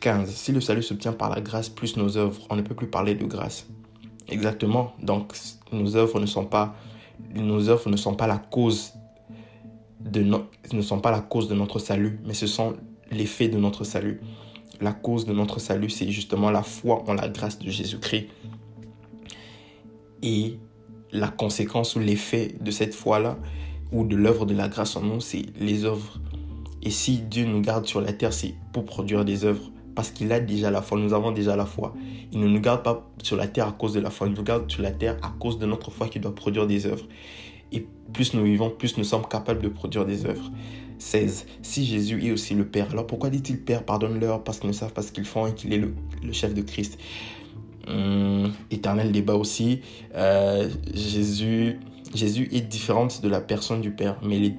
15. 0.00 0.30
Si 0.30 0.52
le 0.52 0.62
salut 0.62 0.82
s'obtient 0.82 1.12
par 1.12 1.28
la 1.28 1.42
grâce 1.42 1.68
plus 1.68 1.96
nos 1.98 2.16
œuvres, 2.16 2.40
on 2.48 2.56
ne 2.56 2.62
peut 2.62 2.74
plus 2.74 2.86
parler 2.86 3.14
de 3.14 3.24
grâce. 3.26 3.66
Exactement. 4.28 4.94
Donc 5.02 5.34
nos 5.72 5.96
œuvres 5.96 6.20
ne 6.20 6.26
sont 6.26 6.46
pas, 6.46 6.74
nos 7.34 7.68
œuvres 7.68 7.90
ne 7.90 7.96
sont 7.96 8.14
pas 8.14 8.26
la 8.26 8.38
cause 8.38 8.92
de 10.00 10.22
ne 10.72 10.82
sont 10.82 11.00
pas 11.00 11.10
la 11.10 11.20
cause 11.20 11.48
de 11.48 11.54
notre 11.54 11.78
salut, 11.78 12.20
mais 12.24 12.34
ce 12.34 12.46
sont 12.46 12.76
l'effet 13.10 13.48
de 13.48 13.58
notre 13.58 13.84
salut. 13.84 14.20
La 14.80 14.92
cause 14.92 15.26
de 15.26 15.32
notre 15.32 15.58
salut, 15.58 15.90
c'est 15.90 16.10
justement 16.10 16.50
la 16.50 16.62
foi 16.62 17.02
en 17.08 17.14
la 17.14 17.28
grâce 17.28 17.58
de 17.58 17.70
Jésus-Christ. 17.70 18.28
Et 20.22 20.58
la 21.12 21.28
conséquence 21.28 21.96
ou 21.96 22.00
l'effet 22.00 22.54
de 22.60 22.70
cette 22.70 22.94
foi-là, 22.94 23.38
ou 23.90 24.04
de 24.04 24.16
l'œuvre 24.16 24.46
de 24.46 24.54
la 24.54 24.68
grâce 24.68 24.96
en 24.96 25.02
nous, 25.02 25.20
c'est 25.20 25.46
les 25.58 25.84
œuvres. 25.84 26.20
Et 26.82 26.90
si 26.90 27.18
Dieu 27.18 27.44
nous 27.44 27.60
garde 27.60 27.86
sur 27.86 28.00
la 28.00 28.12
terre, 28.12 28.32
c'est 28.32 28.54
pour 28.72 28.84
produire 28.84 29.24
des 29.24 29.44
œuvres. 29.44 29.70
Parce 29.94 30.10
qu'il 30.12 30.30
a 30.30 30.38
déjà 30.38 30.70
la 30.70 30.80
foi, 30.80 30.98
nous 30.98 31.12
avons 31.12 31.32
déjà 31.32 31.56
la 31.56 31.66
foi. 31.66 31.92
Il 32.30 32.38
ne 32.38 32.46
nous 32.46 32.60
garde 32.60 32.84
pas 32.84 33.10
sur 33.22 33.36
la 33.36 33.48
terre 33.48 33.66
à 33.66 33.72
cause 33.72 33.94
de 33.94 34.00
la 34.00 34.10
foi, 34.10 34.28
il 34.28 34.34
nous 34.34 34.44
garde 34.44 34.70
sur 34.70 34.82
la 34.82 34.92
terre 34.92 35.16
à 35.22 35.34
cause 35.40 35.58
de 35.58 35.66
notre 35.66 35.90
foi 35.90 36.08
qui 36.08 36.20
doit 36.20 36.34
produire 36.34 36.66
des 36.68 36.86
œuvres. 36.86 37.06
Et 37.72 37.86
plus 38.12 38.34
nous 38.34 38.44
vivons, 38.44 38.70
plus 38.70 38.96
nous 38.96 39.04
sommes 39.04 39.26
capables 39.26 39.62
de 39.62 39.68
produire 39.68 40.04
des 40.04 40.26
œuvres. 40.26 40.50
16. 40.98 41.46
Si 41.62 41.86
Jésus 41.86 42.26
est 42.26 42.32
aussi 42.32 42.54
le 42.54 42.66
Père, 42.66 42.90
alors 42.90 43.06
pourquoi 43.06 43.30
dit-il 43.30 43.60
Père, 43.60 43.84
pardonne-leur 43.84 44.42
parce 44.42 44.58
qu'ils 44.58 44.68
ne 44.68 44.74
savent 44.74 44.92
pas 44.92 45.02
ce 45.02 45.12
qu'ils 45.12 45.24
font 45.24 45.46
et 45.46 45.54
qu'il 45.54 45.72
est 45.72 45.78
le, 45.78 45.92
chef 46.32 46.54
de 46.54 46.62
Christ? 46.62 46.98
Hum, 47.86 48.52
Éternel 48.70 49.12
débat 49.12 49.34
aussi. 49.34 49.80
Euh, 50.14 50.68
Jésus, 50.92 51.78
Jésus 52.14 52.48
est 52.52 52.60
différente 52.62 53.22
de 53.22 53.28
la 53.28 53.40
personne 53.40 53.80
du 53.80 53.90
Père, 53.90 54.18
mais 54.22 54.38
il 54.38 54.56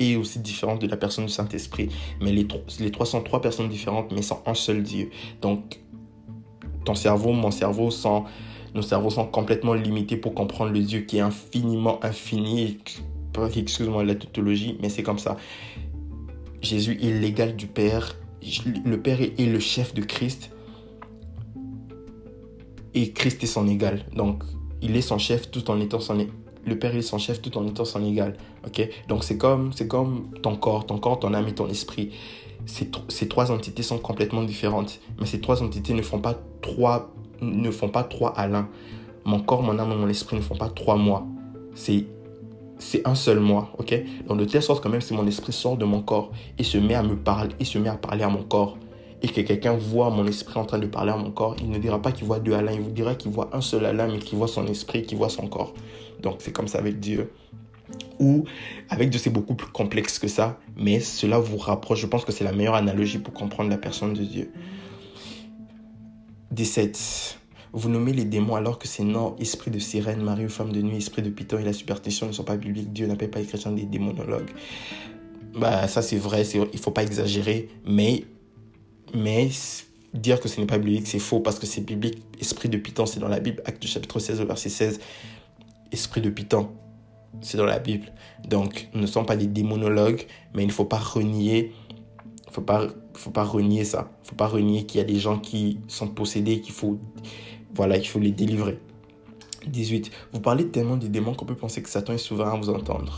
est 0.00 0.16
aussi 0.16 0.38
différente 0.40 0.80
de 0.80 0.86
la 0.86 0.96
personne 0.96 1.26
du 1.26 1.32
Saint-Esprit. 1.32 1.90
Mais 2.20 2.32
les, 2.32 2.46
les 2.80 2.90
trois 2.90 3.06
sont 3.06 3.22
trois 3.22 3.40
personnes 3.40 3.68
différentes, 3.68 4.12
mais 4.12 4.22
sont 4.22 4.40
un 4.46 4.54
seul 4.54 4.82
Dieu. 4.82 5.10
Donc, 5.42 5.80
ton 6.84 6.94
cerveau, 6.94 7.32
mon 7.32 7.50
cerveau 7.50 7.90
sont 7.90 8.24
nos 8.74 8.82
cerveaux 8.82 9.10
sont 9.10 9.26
complètement 9.26 9.74
limités 9.74 10.16
pour 10.16 10.34
comprendre 10.34 10.72
le 10.72 10.80
Dieu 10.80 11.00
qui 11.00 11.18
est 11.18 11.20
infiniment 11.20 12.04
infini. 12.04 12.78
Excuse-moi 13.56 14.04
la 14.04 14.14
tautologie, 14.14 14.76
mais 14.82 14.88
c'est 14.88 15.02
comme 15.02 15.18
ça. 15.18 15.36
Jésus 16.60 16.98
est 17.00 17.20
l'égal 17.20 17.54
du 17.54 17.66
Père. 17.66 18.16
Le 18.84 19.00
Père 19.00 19.20
est 19.20 19.46
le 19.46 19.60
chef 19.60 19.94
de 19.94 20.02
Christ. 20.02 20.50
Et 22.94 23.12
Christ 23.12 23.42
est 23.44 23.46
son 23.46 23.68
égal. 23.68 24.04
Donc, 24.14 24.42
il 24.82 24.96
est 24.96 25.02
son 25.02 25.18
chef 25.18 25.50
tout 25.50 25.70
en 25.70 25.80
étant 25.80 26.00
son 26.00 26.26
le 26.66 26.78
Père 26.78 26.94
est 26.94 27.02
son 27.02 27.18
chef 27.18 27.40
tout 27.40 27.56
en 27.56 27.66
étant 27.66 27.84
son 27.84 28.04
égal. 28.04 28.36
OK? 28.66 28.86
Donc 29.08 29.24
c'est 29.24 29.38
comme 29.38 29.72
c'est 29.72 29.88
comme 29.88 30.30
ton 30.42 30.56
corps, 30.56 30.86
ton 30.86 30.98
corps, 30.98 31.18
ton 31.18 31.32
âme 31.32 31.48
et 31.48 31.54
ton 31.54 31.68
esprit. 31.68 32.12
Ces, 32.66 32.90
ces 33.08 33.28
trois 33.28 33.50
entités 33.50 33.82
sont 33.82 33.98
complètement 33.98 34.42
différentes, 34.42 35.00
mais 35.18 35.26
ces 35.26 35.40
trois 35.40 35.62
entités 35.62 35.94
ne 35.94 36.02
font 36.02 36.18
pas 36.18 36.38
trois 36.60 37.14
ne 37.40 37.70
font 37.70 37.88
pas 37.88 38.04
trois 38.04 38.30
à 38.36 38.46
l'un. 38.46 38.68
Mon 39.24 39.40
corps, 39.40 39.62
mon 39.62 39.78
âme 39.78 39.92
et 39.92 39.96
mon 39.96 40.08
esprit 40.08 40.36
ne 40.36 40.42
font 40.42 40.56
pas 40.56 40.68
trois 40.68 40.96
mois. 40.96 41.26
C'est 41.74 42.06
c'est 42.78 43.06
un 43.06 43.14
seul 43.14 43.40
moi, 43.40 43.72
ok? 43.78 43.94
Donc 44.26 44.38
de 44.38 44.44
telle 44.44 44.62
sorte 44.62 44.82
que 44.82 44.88
même 44.88 45.00
si 45.00 45.12
mon 45.12 45.26
esprit 45.26 45.52
sort 45.52 45.76
de 45.76 45.84
mon 45.84 46.00
corps 46.00 46.30
et 46.58 46.62
se 46.62 46.78
met 46.78 46.94
à 46.94 47.02
me 47.02 47.16
parler, 47.16 47.54
et 47.58 47.64
se 47.64 47.78
met 47.78 47.88
à 47.88 47.96
parler 47.96 48.22
à 48.22 48.28
mon 48.28 48.42
corps, 48.42 48.78
et 49.20 49.28
que 49.28 49.40
quelqu'un 49.40 49.72
voit 49.76 50.10
mon 50.10 50.24
esprit 50.26 50.58
en 50.58 50.64
train 50.64 50.78
de 50.78 50.86
parler 50.86 51.10
à 51.10 51.16
mon 51.16 51.30
corps, 51.30 51.56
il 51.60 51.70
ne 51.70 51.78
dira 51.78 52.00
pas 52.00 52.12
qu'il 52.12 52.26
voit 52.26 52.38
deux 52.38 52.52
Alain, 52.52 52.72
il 52.72 52.80
vous 52.80 52.90
dira 52.90 53.14
qu'il 53.16 53.32
voit 53.32 53.50
un 53.52 53.60
seul 53.60 53.84
Alain, 53.84 54.06
mais 54.06 54.18
qu'il 54.18 54.38
voit 54.38 54.48
son 54.48 54.66
esprit, 54.66 55.02
qu'il 55.02 55.18
voit 55.18 55.28
son 55.28 55.48
corps. 55.48 55.74
Donc 56.22 56.36
c'est 56.38 56.52
comme 56.52 56.68
ça 56.68 56.78
avec 56.78 57.00
Dieu. 57.00 57.32
Ou 58.20 58.44
avec 58.90 59.10
Dieu, 59.10 59.18
c'est 59.18 59.30
beaucoup 59.30 59.54
plus 59.54 59.70
complexe 59.70 60.18
que 60.18 60.28
ça, 60.28 60.58
mais 60.76 61.00
cela 61.00 61.38
vous 61.38 61.56
rapproche. 61.56 62.00
Je 62.00 62.06
pense 62.06 62.24
que 62.24 62.32
c'est 62.32 62.44
la 62.44 62.52
meilleure 62.52 62.74
analogie 62.74 63.18
pour 63.18 63.32
comprendre 63.32 63.70
la 63.70 63.78
personne 63.78 64.12
de 64.12 64.22
Dieu. 64.22 64.52
17. 66.58 67.38
Vous 67.72 67.88
nommez 67.88 68.12
les 68.12 68.24
démons 68.24 68.56
alors 68.56 68.80
que 68.80 68.88
ces 68.88 69.04
noms, 69.04 69.36
esprit 69.38 69.70
de 69.70 69.78
sirène, 69.78 70.22
Marie 70.22 70.46
ou 70.46 70.48
femme 70.48 70.72
de 70.72 70.82
nuit, 70.82 70.96
esprit 70.96 71.22
de 71.22 71.30
python 71.30 71.58
et 71.58 71.62
la 71.62 71.72
superstition 71.72 72.26
ne 72.26 72.32
sont 72.32 72.42
pas 72.42 72.56
bibliques. 72.56 72.92
Dieu 72.92 73.06
n'appelle 73.06 73.30
pas 73.30 73.38
les 73.38 73.46
chrétiens 73.46 73.70
des 73.70 73.84
démonologues. 73.84 74.50
Bah, 75.54 75.86
ça 75.86 76.02
c'est 76.02 76.16
vrai, 76.16 76.42
il 76.42 76.78
faut 76.80 76.90
pas 76.90 77.04
exagérer, 77.04 77.68
mais, 77.86 78.24
mais 79.14 79.50
dire 80.12 80.40
que 80.40 80.48
ce 80.48 80.60
n'est 80.60 80.66
pas 80.66 80.78
biblique, 80.78 81.06
c'est 81.06 81.20
faux 81.20 81.38
parce 81.38 81.60
que 81.60 81.66
c'est 81.66 81.82
biblique. 81.82 82.24
Esprit 82.40 82.68
de 82.68 82.76
python, 82.76 83.06
c'est 83.06 83.20
dans 83.20 83.28
la 83.28 83.38
Bible, 83.38 83.62
acte 83.64 83.86
chapitre 83.86 84.18
16, 84.18 84.40
verset 84.40 84.68
16. 84.68 85.00
Esprit 85.92 86.22
de 86.22 86.30
python, 86.30 86.70
c'est 87.40 87.56
dans 87.56 87.66
la 87.66 87.78
Bible. 87.78 88.12
Donc, 88.48 88.88
nous 88.94 89.02
ne 89.02 89.06
sommes 89.06 89.26
pas 89.26 89.36
des 89.36 89.46
démonologues, 89.46 90.26
mais 90.54 90.64
il 90.64 90.66
ne 90.66 90.72
faut 90.72 90.86
pas 90.86 90.98
renier 90.98 91.72
faut 92.50 92.62
pas 92.62 92.88
faut 93.14 93.30
pas 93.30 93.44
renier 93.44 93.84
ça. 93.84 94.10
Faut 94.22 94.36
pas 94.36 94.46
renier 94.46 94.86
qu'il 94.86 94.98
y 94.98 95.00
a 95.00 95.06
des 95.06 95.18
gens 95.18 95.38
qui 95.38 95.80
sont 95.88 96.08
possédés 96.08 96.60
qu'il 96.60 96.74
faut 96.74 96.98
voilà 97.74 97.98
qu'il 97.98 98.08
faut 98.08 98.18
les 98.18 98.32
délivrer. 98.32 98.78
18 99.66 100.10
vous 100.32 100.40
parlez 100.40 100.68
tellement 100.68 100.96
des 100.96 101.08
démons 101.08 101.34
qu'on 101.34 101.44
peut 101.44 101.56
penser 101.56 101.82
que 101.82 101.88
Satan 101.88 102.12
est 102.12 102.18
souverain 102.18 102.52
à 102.52 102.56
vous 102.56 102.70
entendre. 102.70 103.12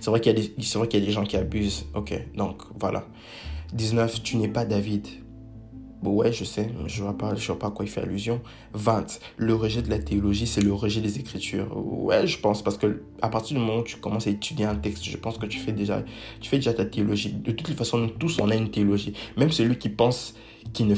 C'est 0.00 0.10
vrai 0.10 0.20
qu'il 0.20 0.32
y 0.32 0.34
a 0.34 0.38
des 0.38 0.98
y 0.98 1.02
a 1.02 1.06
des 1.06 1.12
gens 1.12 1.24
qui 1.24 1.36
abusent. 1.36 1.86
Ok 1.94 2.14
donc 2.34 2.62
voilà. 2.78 3.06
19 3.72 4.22
tu 4.22 4.36
n'es 4.36 4.48
pas 4.48 4.64
David 4.64 5.06
ouais, 6.10 6.32
je 6.32 6.44
sais, 6.44 6.70
je 6.86 7.02
vois, 7.02 7.16
pas, 7.16 7.34
je 7.34 7.46
vois 7.46 7.58
pas 7.58 7.68
à 7.68 7.70
quoi 7.70 7.84
il 7.84 7.88
fait 7.88 8.00
allusion. 8.00 8.40
20. 8.74 9.20
Le 9.36 9.54
rejet 9.54 9.82
de 9.82 9.90
la 9.90 9.98
théologie, 9.98 10.46
c'est 10.46 10.60
le 10.60 10.72
rejet 10.72 11.00
des 11.00 11.18
Écritures. 11.18 11.68
Ouais, 11.76 12.26
je 12.26 12.38
pense, 12.38 12.62
parce 12.62 12.76
que 12.76 13.02
à 13.20 13.28
partir 13.28 13.56
du 13.56 13.62
moment 13.64 13.78
où 13.78 13.82
tu 13.84 13.96
commences 13.96 14.26
à 14.26 14.30
étudier 14.30 14.64
un 14.64 14.74
texte, 14.74 15.04
je 15.04 15.16
pense 15.16 15.38
que 15.38 15.46
tu 15.46 15.58
fais 15.58 15.72
déjà, 15.72 16.02
tu 16.40 16.48
fais 16.50 16.56
déjà 16.56 16.74
ta 16.74 16.84
théologie. 16.84 17.32
De 17.32 17.52
toutes 17.52 17.68
les 17.68 17.74
façons, 17.74 17.98
nous 17.98 18.08
tous, 18.08 18.38
on 18.40 18.50
a 18.50 18.56
une 18.56 18.70
théologie. 18.70 19.12
Même 19.36 19.52
celui 19.52 19.78
qui 19.78 19.88
pense 19.88 20.34
qu'il 20.72 20.86
ne, 20.88 20.94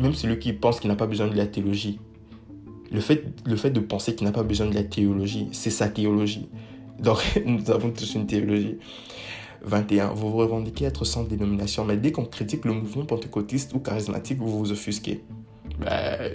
même 0.00 0.14
celui 0.14 0.38
qui 0.38 0.52
pense 0.52 0.80
qu'il 0.80 0.88
n'a 0.88 0.96
pas 0.96 1.06
besoin 1.06 1.28
de 1.28 1.36
la 1.36 1.46
théologie. 1.46 1.98
Le 2.92 3.00
fait, 3.00 3.24
le 3.44 3.56
fait 3.56 3.70
de 3.70 3.80
penser 3.80 4.14
qu'il 4.14 4.26
n'a 4.26 4.32
pas 4.32 4.44
besoin 4.44 4.66
de 4.66 4.74
la 4.74 4.84
théologie, 4.84 5.48
c'est 5.52 5.70
sa 5.70 5.88
théologie. 5.88 6.48
Donc, 7.00 7.18
nous 7.46 7.70
avons 7.70 7.90
tous 7.90 8.14
une 8.14 8.26
théologie. 8.26 8.78
21. 9.66 10.08
Vous 10.08 10.30
vous 10.30 10.36
revendiquez 10.36 10.84
être 10.84 11.04
sans 11.04 11.24
dénomination, 11.24 11.84
mais 11.84 11.96
dès 11.96 12.12
qu'on 12.12 12.24
critique 12.24 12.64
le 12.64 12.72
mouvement 12.72 13.04
pentecôtiste 13.04 13.74
ou 13.74 13.80
charismatique, 13.80 14.38
vous 14.38 14.58
vous 14.58 14.72
offusquez. 14.72 15.22
Ben, 15.80 16.32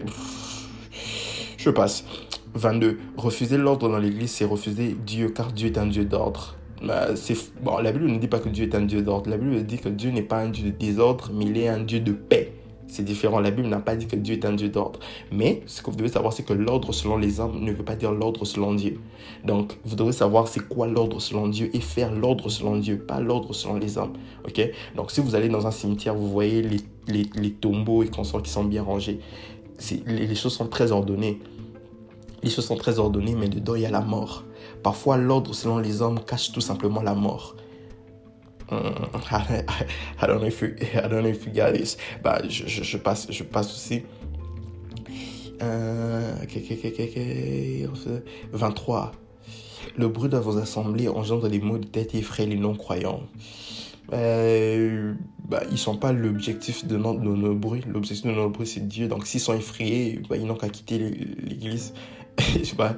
je 1.58 1.70
passe. 1.70 2.04
22. 2.54 3.00
Refuser 3.18 3.58
l'ordre 3.58 3.90
dans 3.90 3.98
l'église, 3.98 4.32
c'est 4.32 4.46
refuser 4.46 4.96
Dieu, 5.06 5.30
car 5.30 5.52
Dieu 5.54 5.68
est 5.68 5.78
un 5.78 5.88
Dieu 5.88 6.06
d'ordre. 6.06 6.58
C'est 7.16 7.38
bon, 7.62 7.78
la 7.78 7.92
Bible 7.92 8.08
ne 8.08 8.18
dit 8.18 8.28
pas 8.28 8.40
que 8.40 8.50
Dieu 8.50 8.66
est 8.66 8.76
un 8.76 8.82
Dieu 8.82 9.02
d'ordre. 9.02 9.30
La 9.30 9.38
Bible 9.38 9.64
dit 9.64 9.78
que 9.78 9.90
Dieu 9.90 10.12
n'est 10.12 10.24
pas 10.24 10.40
un 10.40 10.50
Dieu 10.50 10.72
de 10.72 10.76
désordre, 10.76 11.32
mais 11.34 11.46
il 11.46 11.58
est 11.58 11.68
un 11.68 11.80
Dieu 11.80 12.00
de 12.00 12.12
paix. 12.12 12.54
C'est 12.92 13.04
différent. 13.06 13.40
La 13.40 13.52
Bible 13.52 13.70
n'a 13.70 13.80
pas 13.80 13.96
dit 13.96 14.06
que 14.06 14.18
Dieu 14.18 14.36
est 14.36 14.44
un 14.44 14.52
Dieu 14.52 14.68
d'ordre. 14.68 15.00
Mais 15.32 15.64
ce 15.66 15.82
que 15.82 15.90
vous 15.90 15.96
devez 15.96 16.10
savoir, 16.10 16.34
c'est 16.34 16.44
que 16.44 16.52
l'ordre 16.52 16.92
selon 16.92 17.16
les 17.16 17.40
hommes 17.40 17.64
ne 17.64 17.72
veut 17.72 17.86
pas 17.86 17.96
dire 17.96 18.12
l'ordre 18.12 18.44
selon 18.44 18.74
Dieu. 18.74 19.00
Donc, 19.46 19.78
vous 19.86 19.96
devez 19.96 20.12
savoir 20.12 20.50
c'est 20.50 20.68
quoi 20.68 20.88
l'ordre 20.88 21.22
selon 21.22 21.48
Dieu 21.48 21.70
et 21.74 21.80
faire 21.80 22.14
l'ordre 22.14 22.50
selon 22.50 22.76
Dieu, 22.76 23.00
pas 23.00 23.22
l'ordre 23.22 23.54
selon 23.54 23.76
les 23.76 23.98
hommes. 23.98 24.12
Ok? 24.46 24.62
Donc, 24.98 25.10
si 25.12 25.22
vous 25.22 25.36
allez 25.36 25.48
dans 25.48 25.66
un 25.68 25.72
cimetière, 25.72 26.16
vous 26.16 26.28
voyez 26.28 26.68
les, 27.08 27.52
tombeaux 27.52 28.04
et 28.04 28.10
consorts 28.10 28.44
qui 28.44 28.52
sont 28.52 28.66
bien 28.66 28.84
rangés. 28.84 29.22
Les 30.06 30.36
choses 30.36 30.54
sont 30.54 30.68
très 30.68 30.92
ordonnées. 30.92 31.40
Les 32.44 32.50
choses 32.50 32.66
sont 32.66 32.76
très 32.76 33.00
ordonnées, 33.00 33.36
mais 33.40 33.48
dedans, 33.48 33.76
il 33.76 33.84
y 33.84 33.86
a 33.86 33.90
la 33.90 34.02
mort. 34.02 34.44
Parfois, 34.84 35.16
l'ordre 35.16 35.56
selon 35.56 35.78
les 35.78 36.02
hommes 36.02 36.20
cache 36.20 36.52
tout 36.52 36.60
simplement 36.60 37.02
la 37.02 37.16
mort. 37.16 37.56
I, 38.72 40.28
don't 40.28 40.40
know 40.40 40.48
if 40.48 40.62
you, 40.62 40.76
I 40.96 41.08
don't 41.08 41.24
know 41.24 41.30
if 41.30 41.46
you 41.46 41.52
got 41.54 41.74
this. 41.74 41.98
Je, 42.48 42.68
je, 42.68 42.98
passe, 42.98 43.28
je 43.30 43.44
passe 43.44 43.74
aussi. 43.74 44.04
Euh, 45.62 46.34
23. 48.54 49.12
Le 49.98 50.08
bruit 50.08 50.30
de 50.30 50.38
vos 50.38 50.58
assemblées 50.58 51.10
engendre 51.10 51.50
des 51.50 51.60
maux 51.60 51.78
de 51.78 51.86
tête 51.86 52.16
et 52.16 52.20
effraie 52.20 52.46
les 52.46 52.56
non-croyants. 52.56 53.24
Euh, 54.14 55.14
bah, 55.48 55.62
ils 55.72 55.78
sont 55.78 55.98
pas 55.98 56.14
l'objectif 56.14 56.86
de, 56.86 56.98
nos, 56.98 57.14
de 57.14 57.54
bruits. 57.54 57.84
L'objectif 57.88 58.26
de 58.26 58.32
nos 58.32 58.50
bruits, 58.50 58.68
c'est 58.68 58.88
Dieu. 58.88 59.08
Donc, 59.08 59.28
s'ils 59.28 59.40
sont 59.40 59.54
effrayés, 59.54 60.22
bah, 60.30 60.38
ils 60.38 60.46
n'ont 60.46 60.56
qu'à 60.56 60.70
quitter 60.70 60.98
l'église. 60.98 61.94
je 62.40 62.64
sais 62.64 62.76
pas. 62.76 62.96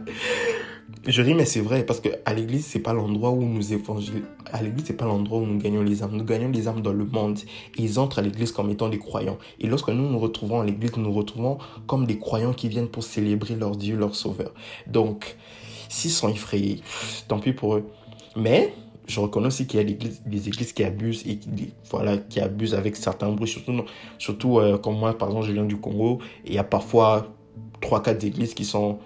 Je 1.05 1.21
ris, 1.21 1.33
mais 1.33 1.45
c'est 1.45 1.59
vrai, 1.59 1.85
parce 1.85 1.99
que 1.99 2.09
à 2.25 2.33
l'église, 2.33 2.65
c'est 2.65 2.79
pas 2.79 2.93
l'endroit 2.93 3.31
où 3.31 3.43
nous 3.43 3.73
évangélisons. 3.73 4.25
À 4.51 4.61
l'église, 4.61 4.85
c'est 4.87 4.97
pas 4.97 5.05
l'endroit 5.05 5.39
où 5.39 5.45
nous 5.45 5.57
gagnons 5.57 5.81
les 5.81 6.01
âmes. 6.01 6.15
Nous 6.15 6.23
gagnons 6.23 6.49
les 6.49 6.67
âmes 6.67 6.81
dans 6.81 6.93
le 6.93 7.05
monde. 7.05 7.39
Ils 7.77 7.99
entrent 7.99 8.19
à 8.19 8.21
l'église 8.21 8.51
comme 8.51 8.69
étant 8.69 8.87
des 8.87 8.99
croyants. 8.99 9.37
Et 9.59 9.67
lorsque 9.67 9.89
nous 9.89 10.09
nous 10.09 10.19
retrouvons 10.19 10.61
à 10.61 10.65
l'église, 10.65 10.95
nous 10.95 11.03
nous 11.03 11.13
retrouvons 11.13 11.57
comme 11.87 12.05
des 12.05 12.19
croyants 12.19 12.53
qui 12.53 12.69
viennent 12.69 12.87
pour 12.87 13.03
célébrer 13.03 13.55
leur 13.55 13.75
Dieu, 13.75 13.97
leur 13.97 14.15
Sauveur. 14.15 14.53
Donc, 14.87 15.35
s'ils 15.89 16.11
sont 16.11 16.29
effrayés, 16.29 16.81
tant 17.27 17.39
pis 17.39 17.53
pour 17.53 17.75
eux. 17.75 17.85
Mais, 18.35 18.73
je 19.05 19.19
reconnais 19.19 19.47
aussi 19.47 19.67
qu'il 19.67 19.79
y 19.79 19.83
a 19.83 20.09
des 20.25 20.47
églises, 20.47 20.71
qui 20.71 20.83
abusent 20.83 21.27
et 21.27 21.37
qui, 21.37 21.73
voilà, 21.91 22.17
qui 22.17 22.39
abusent 22.39 22.75
avec 22.75 22.95
certains 22.95 23.29
bruits, 23.29 23.49
surtout, 23.49 23.73
surtout 24.17 24.59
euh, 24.59 24.77
comme 24.77 24.97
moi, 24.97 25.17
par 25.17 25.27
exemple, 25.29 25.47
je 25.47 25.51
viens 25.51 25.65
du 25.65 25.77
Congo, 25.77 26.19
et 26.45 26.49
il 26.49 26.53
y 26.53 26.59
a 26.59 26.63
parfois 26.63 27.27
3-4 27.81 28.25
églises 28.25 28.53
qui 28.53 28.63
sont 28.63 28.99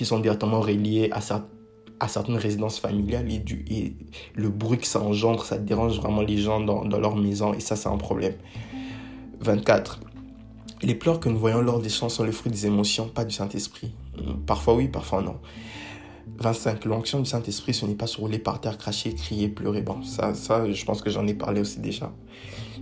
qui 0.00 0.06
sont 0.06 0.18
directement 0.18 0.62
reliés 0.62 1.10
à, 1.12 2.08
certaines 2.08 2.38
résidences 2.38 2.78
familiales 2.78 3.30
et, 3.30 3.94
le 4.34 4.48
bruit 4.48 4.78
que 4.78 4.86
ça 4.86 4.98
engendre, 4.98 5.44
ça 5.44 5.58
dérange 5.58 5.98
vraiment 5.98 6.22
les 6.22 6.38
gens 6.38 6.58
dans, 6.58 6.86
dans 6.86 6.98
leur 6.98 7.16
maison 7.16 7.52
et 7.52 7.60
ça, 7.60 7.76
c'est 7.76 7.90
un 7.90 7.98
problème. 7.98 8.32
24. 9.40 10.00
Les 10.80 10.94
pleurs 10.94 11.20
que 11.20 11.28
nous 11.28 11.38
voyons 11.38 11.60
lors 11.60 11.80
des 11.80 11.90
chants 11.90 12.08
sont 12.08 12.24
le 12.24 12.32
fruit 12.32 12.50
des 12.50 12.64
émotions, 12.64 13.08
pas 13.08 13.26
du 13.26 13.34
Saint-Esprit. 13.34 13.92
Parfois 14.46 14.74
oui, 14.74 14.88
parfois 14.88 15.20
non. 15.20 15.36
25. 16.38 16.86
L'onction 16.86 17.20
du 17.20 17.28
Saint-Esprit, 17.28 17.74
ce 17.74 17.84
n'est 17.84 17.94
pas 17.94 18.06
se 18.06 18.16
rouler 18.16 18.38
par 18.38 18.58
terre, 18.62 18.78
cracher, 18.78 19.14
crier, 19.14 19.50
pleurer. 19.50 19.82
Bon, 19.82 20.02
ça, 20.02 20.32
ça 20.32 20.72
je 20.72 20.82
pense 20.86 21.02
que 21.02 21.10
j'en 21.10 21.26
ai 21.26 21.34
parlé 21.34 21.60
aussi 21.60 21.80
déjà. 21.80 22.10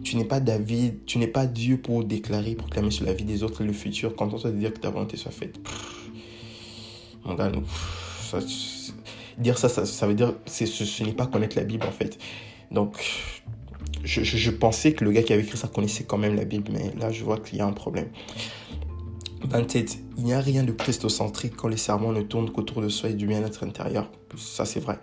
Tu 0.05 0.15
n'es 0.15 0.25
pas 0.25 0.39
David, 0.39 1.05
tu 1.05 1.19
n'es 1.19 1.27
pas 1.27 1.47
Dieu 1.47 1.79
pour 1.79 2.05
déclarer, 2.05 2.55
proclamer 2.55 2.93
sur 2.93 3.07
la 3.07 3.13
vie 3.13 3.25
des 3.25 3.43
autres 3.43 3.63
et 3.63 3.65
le 3.65 3.73
futur. 3.73 4.15
Quand 4.15 4.33
on 4.33 4.39
te 4.39 4.47
dire 4.47 4.73
que 4.73 4.79
ta 4.79 4.91
volonté 4.91 5.17
soit 5.17 5.33
faite 5.33 5.59
dire 9.39 9.59
ça, 9.59 9.69
ça, 9.69 10.07
veut 10.07 10.15
dire 10.15 10.35
ce, 10.47 10.67
ce 10.67 11.05
n'est 11.05 11.13
pas 11.13 11.27
connaître 11.27 11.57
la 11.57 11.65
Bible 11.65 11.87
en 11.87 11.93
fait. 11.93 12.19
Donc, 12.71 12.97
je, 14.05 14.23
je, 14.23 14.51
pensais 14.51 14.93
que 14.93 15.05
le 15.05 15.13
gars 15.13 15.23
qui 15.23 15.33
avait 15.33 15.43
écrit 15.43 15.57
ça 15.57 15.69
connaissait 15.69 16.05
quand 16.05 16.19
même 16.19 16.37
la 16.37 16.45
Bible, 16.45 16.71
mais 16.73 16.93
là, 16.99 17.11
je 17.11 17.25
vois 17.25 17.39
qu'il 17.39 17.59
y 17.59 17.61
a 17.61 17.67
un 17.67 17.73
problème. 17.73 18.09
27. 19.45 19.99
Il 20.19 20.25
n'y 20.25 20.35
a 20.35 20.41
rien 20.41 20.65
de 20.65 20.73
christocentrique 20.73 21.57
quand 21.57 21.69
les 21.69 21.77
sermons 21.77 22.13
ne 22.13 22.23
tournent 22.23 22.51
qu'autour 22.51 22.83
de 22.83 22.89
soi 22.89 23.11
et 23.11 23.15
du 23.15 23.27
bien-être 23.27 23.65
intérieur. 23.65 24.11
Ça, 24.37 24.65
c'est 24.65 24.81
vrai. 24.81 24.99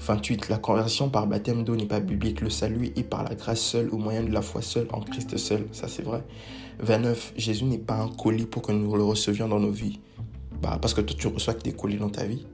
28. 0.00 0.48
La 0.48 0.58
conversion 0.58 1.08
par 1.08 1.26
baptême 1.26 1.64
d'eau 1.64 1.74
n'est 1.76 1.86
pas 1.86 2.00
biblique. 2.00 2.40
Le 2.40 2.50
salut 2.50 2.92
est 2.94 3.02
par 3.02 3.24
la 3.24 3.34
grâce 3.34 3.60
seule, 3.60 3.88
au 3.90 3.96
moyen 3.96 4.22
de 4.22 4.30
la 4.30 4.42
foi 4.42 4.60
seule, 4.60 4.86
en 4.92 5.00
Christ 5.00 5.36
seul. 5.38 5.66
Ça, 5.72 5.88
c'est 5.88 6.02
vrai. 6.02 6.22
29. 6.80 7.32
Jésus 7.36 7.64
n'est 7.64 7.78
pas 7.78 7.96
un 7.96 8.08
colis 8.08 8.46
pour 8.46 8.62
que 8.62 8.72
nous 8.72 8.94
le 8.96 9.04
recevions 9.04 9.48
dans 9.48 9.60
nos 9.60 9.70
vies. 9.70 10.00
Bah, 10.64 10.78
parce 10.80 10.94
que 10.94 11.02
toi, 11.02 11.14
tu 11.18 11.26
reçois 11.26 11.52
que 11.52 11.62
des 11.62 11.72
colis 11.72 11.98
dans 11.98 12.08
ta 12.08 12.24
vie. 12.24 12.46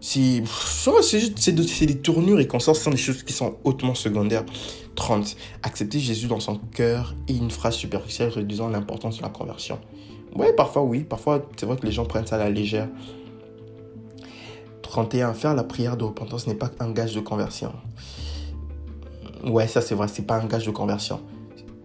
C'est 0.00 0.40
des 1.86 1.98
tournures 1.98 2.40
et 2.40 2.46
consorts, 2.46 2.74
ce 2.74 2.84
sont 2.84 2.90
des 2.90 2.96
choses 2.96 3.22
qui 3.22 3.34
sont 3.34 3.56
hautement 3.64 3.94
secondaires. 3.94 4.44
30. 4.94 5.36
Accepter 5.62 5.98
Jésus 5.98 6.26
dans 6.26 6.40
son 6.40 6.56
cœur 6.56 7.14
et 7.28 7.34
une 7.34 7.50
phrase 7.50 7.74
superficielle 7.74 8.30
réduisant 8.30 8.68
l'importance 8.68 9.18
de 9.18 9.22
la 9.22 9.28
conversion. 9.28 9.78
Ouais, 10.34 10.54
parfois 10.54 10.82
oui, 10.82 11.04
parfois 11.04 11.44
c'est 11.58 11.66
vrai 11.66 11.76
que 11.76 11.84
les 11.84 11.92
gens 11.92 12.06
prennent 12.06 12.26
ça 12.26 12.36
à 12.36 12.38
la 12.38 12.50
légère. 12.50 12.88
31. 14.82 15.34
Faire 15.34 15.54
la 15.54 15.64
prière 15.64 15.98
de 15.98 16.04
repentance 16.04 16.46
n'est 16.46 16.54
pas 16.54 16.70
un 16.80 16.92
gage 16.92 17.14
de 17.14 17.20
conversion. 17.20 17.72
Ouais, 19.44 19.68
ça 19.68 19.82
c'est 19.82 19.94
vrai, 19.94 20.08
c'est 20.08 20.26
pas 20.26 20.36
un 20.36 20.46
gage 20.46 20.64
de 20.64 20.70
conversion. 20.70 21.20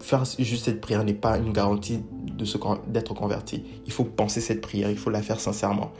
Faire 0.00 0.24
juste 0.38 0.64
cette 0.64 0.80
prière 0.80 1.04
n'est 1.04 1.14
pas 1.14 1.38
une 1.38 1.52
garantie 1.52 2.00
d'être 2.86 3.14
converti. 3.14 3.62
Il 3.86 3.92
faut 3.92 4.04
penser 4.04 4.40
cette 4.40 4.60
prière, 4.60 4.90
il 4.90 4.96
faut 4.96 5.10
la 5.10 5.22
faire 5.22 5.40
sincèrement. 5.40 5.92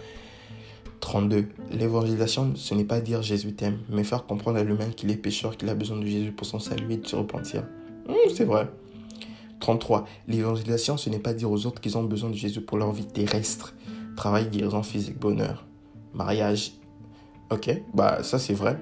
32. 1.00 1.46
L'évangélisation, 1.70 2.52
ce 2.56 2.74
n'est 2.74 2.84
pas 2.84 3.00
dire 3.00 3.22
Jésus 3.22 3.54
t'aime, 3.54 3.78
mais 3.88 4.04
faire 4.04 4.26
comprendre 4.26 4.58
à 4.58 4.64
l'humain 4.64 4.90
qu'il 4.94 5.10
est 5.10 5.16
pécheur, 5.16 5.56
qu'il 5.56 5.68
a 5.68 5.74
besoin 5.74 5.98
de 5.98 6.06
Jésus 6.06 6.32
pour 6.32 6.46
son 6.46 6.58
salut 6.58 6.92
et 6.92 6.96
de 6.98 7.06
se 7.06 7.16
repentir. 7.16 7.64
Hum, 8.08 8.16
c'est 8.34 8.44
vrai. 8.44 8.68
33. 9.60 10.06
L'évangélisation, 10.28 10.96
ce 10.96 11.10
n'est 11.10 11.18
pas 11.18 11.34
dire 11.34 11.50
aux 11.50 11.66
autres 11.66 11.80
qu'ils 11.80 11.98
ont 11.98 12.04
besoin 12.04 12.30
de 12.30 12.34
Jésus 12.34 12.60
pour 12.60 12.78
leur 12.78 12.92
vie 12.92 13.06
terrestre. 13.06 13.74
Travail, 14.16 14.48
guérison 14.50 14.82
physique, 14.82 15.18
bonheur. 15.18 15.66
Mariage. 16.14 16.72
Ok, 17.50 17.70
bah 17.94 18.22
ça 18.22 18.38
c'est 18.38 18.54
vrai. 18.54 18.78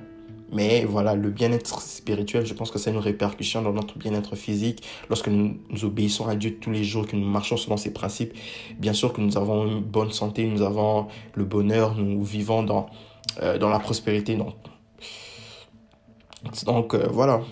Mais 0.53 0.85
voilà, 0.85 1.15
le 1.15 1.31
bien-être 1.31 1.81
spirituel, 1.83 2.47
je 2.47 2.55
pense 2.55 2.71
que 2.71 2.79
a 2.79 2.91
une 2.91 2.99
répercussion 2.99 3.61
dans 3.63 3.73
notre 3.73 3.99
bien-être 3.99 4.35
physique. 4.35 4.83
Lorsque 5.09 5.29
nous, 5.29 5.59
obéissons 5.83 6.27
à 6.27 6.35
Dieu 6.35 6.59
tous 6.59 6.71
les 6.71 6.85
jours, 6.85 7.07
que 7.07 7.17
nous 7.17 7.29
marchons 7.29 7.57
selon 7.57 7.77
ses 7.77 7.93
principes, 7.93 8.33
bien 8.79 8.93
sûr 8.93 9.13
que 9.13 9.21
nous 9.21 9.37
avons 9.37 9.67
une 9.67 9.81
bonne 9.81 10.11
santé, 10.11 10.47
nous 10.47 10.63
avons 10.63 11.09
le 11.35 11.45
bonheur, 11.45 11.95
nous 11.97 12.23
vivons 12.23 12.63
dans, 12.63 12.87
euh, 13.43 13.59
dans 13.59 13.69
la 13.69 13.79
prospérité. 13.79 14.37
Donc, 14.37 14.55
donc 16.65 16.95
euh, 16.95 17.09
voilà. 17.11 17.43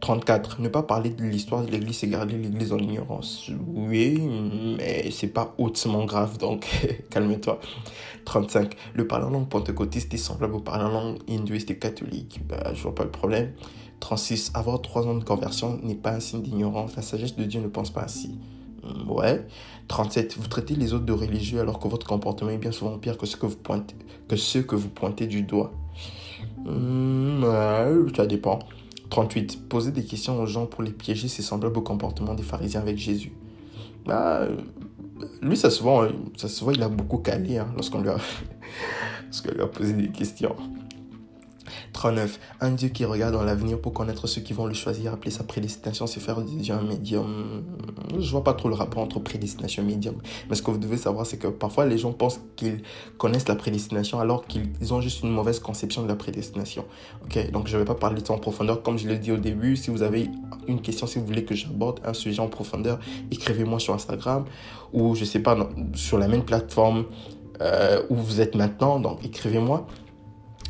34. 0.00 0.60
Ne 0.60 0.68
pas 0.68 0.82
parler 0.82 1.10
de 1.10 1.24
l'histoire 1.24 1.64
de 1.64 1.70
l'Église 1.70 2.04
et 2.04 2.08
garder 2.08 2.36
l'Église 2.36 2.72
en 2.72 2.78
ignorance. 2.78 3.50
Oui, 3.66 4.20
mais 4.78 5.10
c'est 5.10 5.28
pas 5.28 5.54
hautement 5.58 6.04
grave, 6.04 6.38
donc 6.38 6.66
calme-toi. 7.10 7.60
35. 8.24 8.74
Le 8.94 9.06
parler 9.06 9.26
en 9.26 9.30
langue 9.30 9.48
pentecôtiste 9.48 10.12
est 10.14 10.18
semblable 10.18 10.54
au 10.54 10.60
parler 10.60 10.84
en 10.84 10.90
langue 10.90 11.18
hindouiste 11.28 11.70
et 11.70 11.78
catholique. 11.78 12.40
Bah, 12.48 12.72
je 12.74 12.82
vois 12.82 12.94
pas 12.94 13.04
le 13.04 13.10
problème. 13.10 13.52
36. 14.00 14.52
Avoir 14.54 14.80
trois 14.82 15.06
ans 15.06 15.16
de 15.16 15.24
conversion 15.24 15.80
n'est 15.82 15.94
pas 15.94 16.12
un 16.12 16.20
signe 16.20 16.42
d'ignorance. 16.42 16.94
La 16.94 17.02
sagesse 17.02 17.36
de 17.36 17.44
Dieu 17.44 17.60
ne 17.60 17.68
pense 17.68 17.90
pas 17.90 18.04
ainsi. 18.04 18.38
Hmm, 18.84 19.10
ouais. 19.10 19.46
37. 19.88 20.36
Vous 20.38 20.46
traitez 20.46 20.76
les 20.76 20.94
autres 20.94 21.06
de 21.06 21.12
religieux 21.12 21.60
alors 21.60 21.80
que 21.80 21.88
votre 21.88 22.06
comportement 22.06 22.50
est 22.50 22.58
bien 22.58 22.72
souvent 22.72 22.96
pire 22.98 23.18
que 23.18 23.26
ce 23.26 23.36
que 23.36 23.46
vous 23.46 23.56
pointez, 23.56 23.96
que 24.28 24.36
ceux 24.36 24.62
que 24.62 24.76
vous 24.76 24.90
pointez 24.90 25.26
du 25.26 25.42
doigt. 25.42 25.72
Ouais, 26.66 28.12
ça 28.14 28.26
dépend. 28.26 28.60
38. 29.10 29.68
Poser 29.68 29.92
des 29.92 30.04
questions 30.04 30.40
aux 30.40 30.46
gens 30.46 30.66
pour 30.66 30.82
les 30.82 30.90
piéger, 30.90 31.28
c'est 31.28 31.42
semblable 31.42 31.78
au 31.78 31.82
comportement 31.82 32.34
des 32.34 32.42
pharisiens 32.42 32.80
avec 32.80 32.98
Jésus. 32.98 33.32
Bah, 34.06 34.46
lui, 35.42 35.56
ça 35.56 35.70
se 35.70 35.82
voit, 35.82 36.08
ça 36.36 36.48
se 36.48 36.62
voit 36.62 36.72
il 36.72 36.82
a 36.82 36.88
beaucoup 36.88 37.18
calé 37.18 37.58
hein, 37.58 37.68
lorsqu'on 37.74 38.00
lui, 38.00 38.10
lui 39.54 39.62
a 39.62 39.66
posé 39.66 39.92
des 39.92 40.08
questions. 40.08 40.56
39. 41.92 42.38
Un 42.60 42.70
Dieu 42.70 42.88
qui 42.88 43.04
regarde 43.04 43.34
dans 43.34 43.42
l'avenir 43.42 43.80
pour 43.80 43.92
connaître 43.92 44.26
ceux 44.26 44.40
qui 44.40 44.52
vont 44.52 44.66
le 44.66 44.74
choisir, 44.74 45.12
appeler 45.12 45.30
sa 45.30 45.44
prédestination, 45.44 46.06
c'est 46.06 46.20
faire 46.20 46.40
de 46.40 46.72
un 46.72 46.82
médium. 46.82 47.62
Je 48.18 48.30
vois 48.30 48.44
pas 48.44 48.54
trop 48.54 48.68
le 48.68 48.74
rapport 48.74 49.02
entre 49.02 49.20
prédestination 49.20 49.82
et 49.82 49.86
médium. 49.86 50.16
Mais 50.48 50.56
ce 50.56 50.62
que 50.62 50.70
vous 50.70 50.78
devez 50.78 50.96
savoir, 50.96 51.26
c'est 51.26 51.38
que 51.38 51.48
parfois 51.48 51.86
les 51.86 51.98
gens 51.98 52.12
pensent 52.12 52.40
qu'ils 52.56 52.82
connaissent 53.16 53.48
la 53.48 53.54
prédestination 53.54 54.20
alors 54.20 54.46
qu'ils 54.46 54.92
ont 54.92 55.00
juste 55.00 55.22
une 55.22 55.30
mauvaise 55.30 55.60
conception 55.60 56.02
de 56.02 56.08
la 56.08 56.16
prédestination. 56.16 56.84
Ok, 57.24 57.50
donc 57.50 57.68
je 57.68 57.76
vais 57.76 57.84
pas 57.84 57.94
parler 57.94 58.20
de 58.20 58.26
ça 58.26 58.32
en 58.32 58.38
profondeur. 58.38 58.82
Comme 58.82 58.98
je 58.98 59.08
l'ai 59.08 59.18
dit 59.18 59.32
au 59.32 59.36
début, 59.36 59.76
si 59.76 59.90
vous 59.90 60.02
avez 60.02 60.28
une 60.66 60.80
question, 60.80 61.06
si 61.06 61.18
vous 61.18 61.26
voulez 61.26 61.44
que 61.44 61.54
j'aborde 61.54 62.00
un 62.04 62.14
sujet 62.14 62.40
en 62.40 62.48
profondeur, 62.48 62.98
écrivez-moi 63.30 63.78
sur 63.78 63.94
Instagram 63.94 64.44
ou 64.92 65.14
je 65.14 65.24
sais 65.24 65.40
pas, 65.40 65.56
sur 65.94 66.18
la 66.18 66.28
même 66.28 66.44
plateforme 66.44 67.04
euh, 67.60 68.02
où 68.10 68.16
vous 68.16 68.40
êtes 68.40 68.54
maintenant. 68.54 69.00
Donc 69.00 69.24
écrivez-moi 69.24 69.86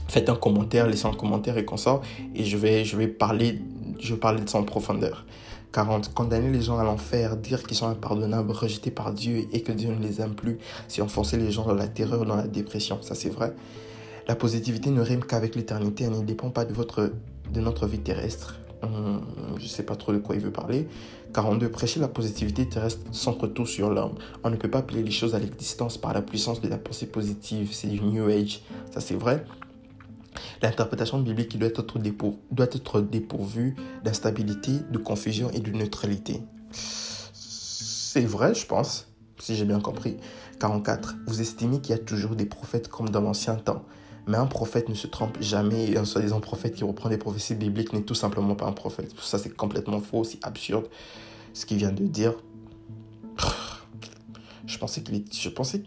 faites 0.08 0.28
un 0.28 0.36
commentaire, 0.36 0.86
laissez 0.86 1.06
un 1.06 1.12
commentaire 1.12 1.58
et 1.58 1.64
qu'on 1.64 1.76
sort. 1.76 2.02
Et 2.34 2.44
je 2.44 2.56
vais, 2.56 2.84
je 2.84 2.96
vais 2.96 3.08
parler, 3.08 3.60
je 4.00 4.14
vais 4.14 4.20
parler 4.20 4.42
de 4.42 4.48
ça 4.48 4.58
en 4.58 4.64
profondeur. 4.64 5.24
40. 5.72 6.14
Condamner 6.14 6.50
les 6.50 6.62
gens 6.62 6.78
à 6.78 6.84
l'enfer, 6.84 7.36
dire 7.36 7.62
qu'ils 7.62 7.76
sont 7.76 7.88
impardonnables, 7.88 8.50
rejetés 8.50 8.90
par 8.90 9.12
Dieu 9.12 9.46
et 9.52 9.62
que 9.62 9.72
Dieu 9.72 9.90
ne 9.90 10.02
les 10.02 10.20
aime 10.20 10.34
plus, 10.34 10.58
c'est 10.88 11.02
enfoncer 11.02 11.36
les 11.36 11.50
gens 11.50 11.66
dans 11.66 11.74
la 11.74 11.88
terreur, 11.88 12.24
dans 12.24 12.36
la 12.36 12.48
dépression. 12.48 12.98
Ça, 13.02 13.14
c'est 13.14 13.28
vrai. 13.28 13.54
La 14.26 14.34
positivité 14.34 14.90
ne 14.90 15.00
rime 15.00 15.24
qu'avec 15.24 15.54
l'éternité, 15.54 16.04
elle 16.04 16.18
ne 16.18 16.22
dépend 16.22 16.50
pas 16.50 16.64
de, 16.64 16.72
votre, 16.72 17.12
de 17.52 17.60
notre 17.60 17.86
vie 17.86 17.98
terrestre. 17.98 18.58
Hum, 18.82 19.20
je 19.56 19.64
ne 19.64 19.68
sais 19.68 19.82
pas 19.82 19.96
trop 19.96 20.12
de 20.12 20.18
quoi 20.18 20.36
il 20.36 20.40
veut 20.40 20.52
parler. 20.52 20.86
42. 21.34 21.68
Prêcher 21.70 22.00
la 22.00 22.08
positivité 22.08 22.68
terrestre 22.68 23.02
centre 23.12 23.46
tout 23.46 23.66
sur 23.66 23.90
l'homme. 23.90 24.14
On 24.44 24.50
ne 24.50 24.56
peut 24.56 24.70
pas 24.70 24.78
appeler 24.78 25.02
les 25.02 25.10
choses 25.10 25.34
à 25.34 25.38
l'existence 25.38 25.98
par 25.98 26.14
la 26.14 26.22
puissance 26.22 26.60
de 26.60 26.68
la 26.68 26.78
pensée 26.78 27.06
positive. 27.06 27.70
C'est 27.72 27.88
du 27.88 28.00
New 28.00 28.28
Age. 28.28 28.62
Ça, 28.92 29.00
c'est 29.00 29.14
vrai. 29.16 29.44
L'interprétation 30.62 31.20
biblique 31.20 31.58
doit 31.58 31.68
être, 31.68 31.98
doit 32.50 32.66
être 32.66 33.00
dépourvue 33.00 33.76
d'instabilité, 34.04 34.72
de 34.90 34.98
confusion 34.98 35.50
et 35.50 35.60
de 35.60 35.70
neutralité. 35.70 36.42
C'est 36.72 38.24
vrai, 38.24 38.54
je 38.54 38.66
pense, 38.66 39.08
si 39.38 39.54
j'ai 39.54 39.64
bien 39.64 39.80
compris. 39.80 40.16
44. 40.60 41.16
Vous 41.26 41.40
estimez 41.40 41.80
qu'il 41.80 41.94
y 41.94 41.98
a 41.98 42.02
toujours 42.02 42.34
des 42.34 42.46
prophètes 42.46 42.88
comme 42.88 43.08
dans 43.08 43.20
l'ancien 43.20 43.54
temps. 43.56 43.84
Mais 44.26 44.36
un 44.36 44.46
prophète 44.46 44.88
ne 44.88 44.94
se 44.94 45.06
trompe 45.06 45.40
jamais. 45.40 45.90
Et 45.90 45.98
un 45.98 46.04
soi-disant 46.04 46.40
prophète 46.40 46.74
qui 46.74 46.84
reprend 46.84 47.08
des 47.08 47.18
prophéties 47.18 47.54
bibliques 47.54 47.92
n'est 47.92 48.02
tout 48.02 48.14
simplement 48.14 48.54
pas 48.54 48.66
un 48.66 48.72
prophète. 48.72 49.14
Ça, 49.20 49.38
c'est 49.38 49.54
complètement 49.54 50.00
faux, 50.00 50.24
c'est 50.24 50.44
absurde. 50.44 50.88
Ce 51.54 51.64
qu'il 51.64 51.78
vient 51.78 51.92
de 51.92 52.06
dire. 52.06 52.34
Je 54.66 54.76
pensais 54.78 55.02
qu'il 55.02 55.24
Je 55.32 55.48
pensais 55.48 55.82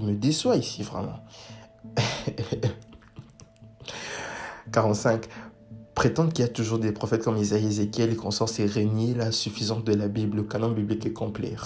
me 0.00 0.14
déçoit 0.14 0.56
ici, 0.56 0.82
vraiment. 0.82 1.20
45. 4.72 5.26
Prétendre 5.94 6.32
qu'il 6.32 6.44
y 6.44 6.48
a 6.48 6.50
toujours 6.50 6.78
des 6.78 6.92
prophètes 6.92 7.24
comme 7.24 7.36
Isaïe, 7.36 7.66
Ézéchiel 7.66 8.12
et 8.12 8.16
consorts, 8.16 8.48
c'est 8.48 8.66
régner 8.66 9.14
la 9.14 9.32
suffisance 9.32 9.82
de 9.84 9.94
la 9.94 10.08
Bible. 10.08 10.36
Le 10.36 10.42
canon 10.44 10.70
biblique 10.70 11.04
est 11.06 11.12
complet. 11.12 11.56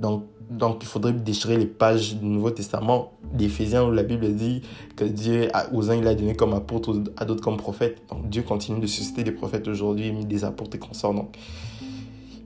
Donc, 0.00 0.24
donc, 0.50 0.78
il 0.82 0.86
faudrait 0.86 1.12
déchirer 1.12 1.56
les 1.56 1.66
pages 1.66 2.16
du 2.16 2.26
Nouveau 2.26 2.50
Testament 2.50 3.12
d'Éphésiens 3.32 3.84
où 3.84 3.92
la 3.92 4.02
Bible 4.02 4.34
dit 4.34 4.62
que 4.96 5.04
Dieu, 5.04 5.48
aux 5.72 5.90
uns, 5.90 5.94
il 5.94 6.06
a 6.08 6.14
donné 6.16 6.34
comme 6.34 6.54
apôtre, 6.54 7.04
à 7.16 7.24
d'autres 7.24 7.42
comme 7.42 7.56
prophète. 7.56 8.02
Donc, 8.10 8.28
Dieu 8.28 8.42
continue 8.42 8.80
de 8.80 8.86
susciter 8.88 9.22
des 9.22 9.30
prophètes 9.30 9.68
aujourd'hui, 9.68 10.12
des 10.24 10.44
apôtres 10.44 10.76
et 10.76 10.80
consorts. 10.80 11.14
Donc, 11.14 11.36
il 11.80 11.86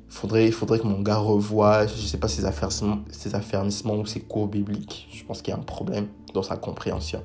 faudrait, 0.09 0.51
faudrait 0.51 0.81
que 0.81 0.87
mon 0.87 1.01
gars 1.01 1.17
revoie, 1.17 1.87
je 1.87 1.95
ne 1.95 2.07
sais 2.07 2.19
pas, 2.19 2.29
ses 2.29 2.45
affermissements, 2.45 2.99
ses 3.11 3.35
affermissements 3.35 3.97
ou 3.97 4.05
ses 4.05 4.21
cours 4.21 4.49
bibliques. 4.49 5.09
Je 5.11 5.25
pense 5.25 5.41
qu'il 5.41 5.55
y 5.55 5.57
a 5.57 5.59
un 5.59 5.63
problème 5.63 6.09
dans 6.35 6.43
sa 6.43 6.59
compréhension. 6.59 7.23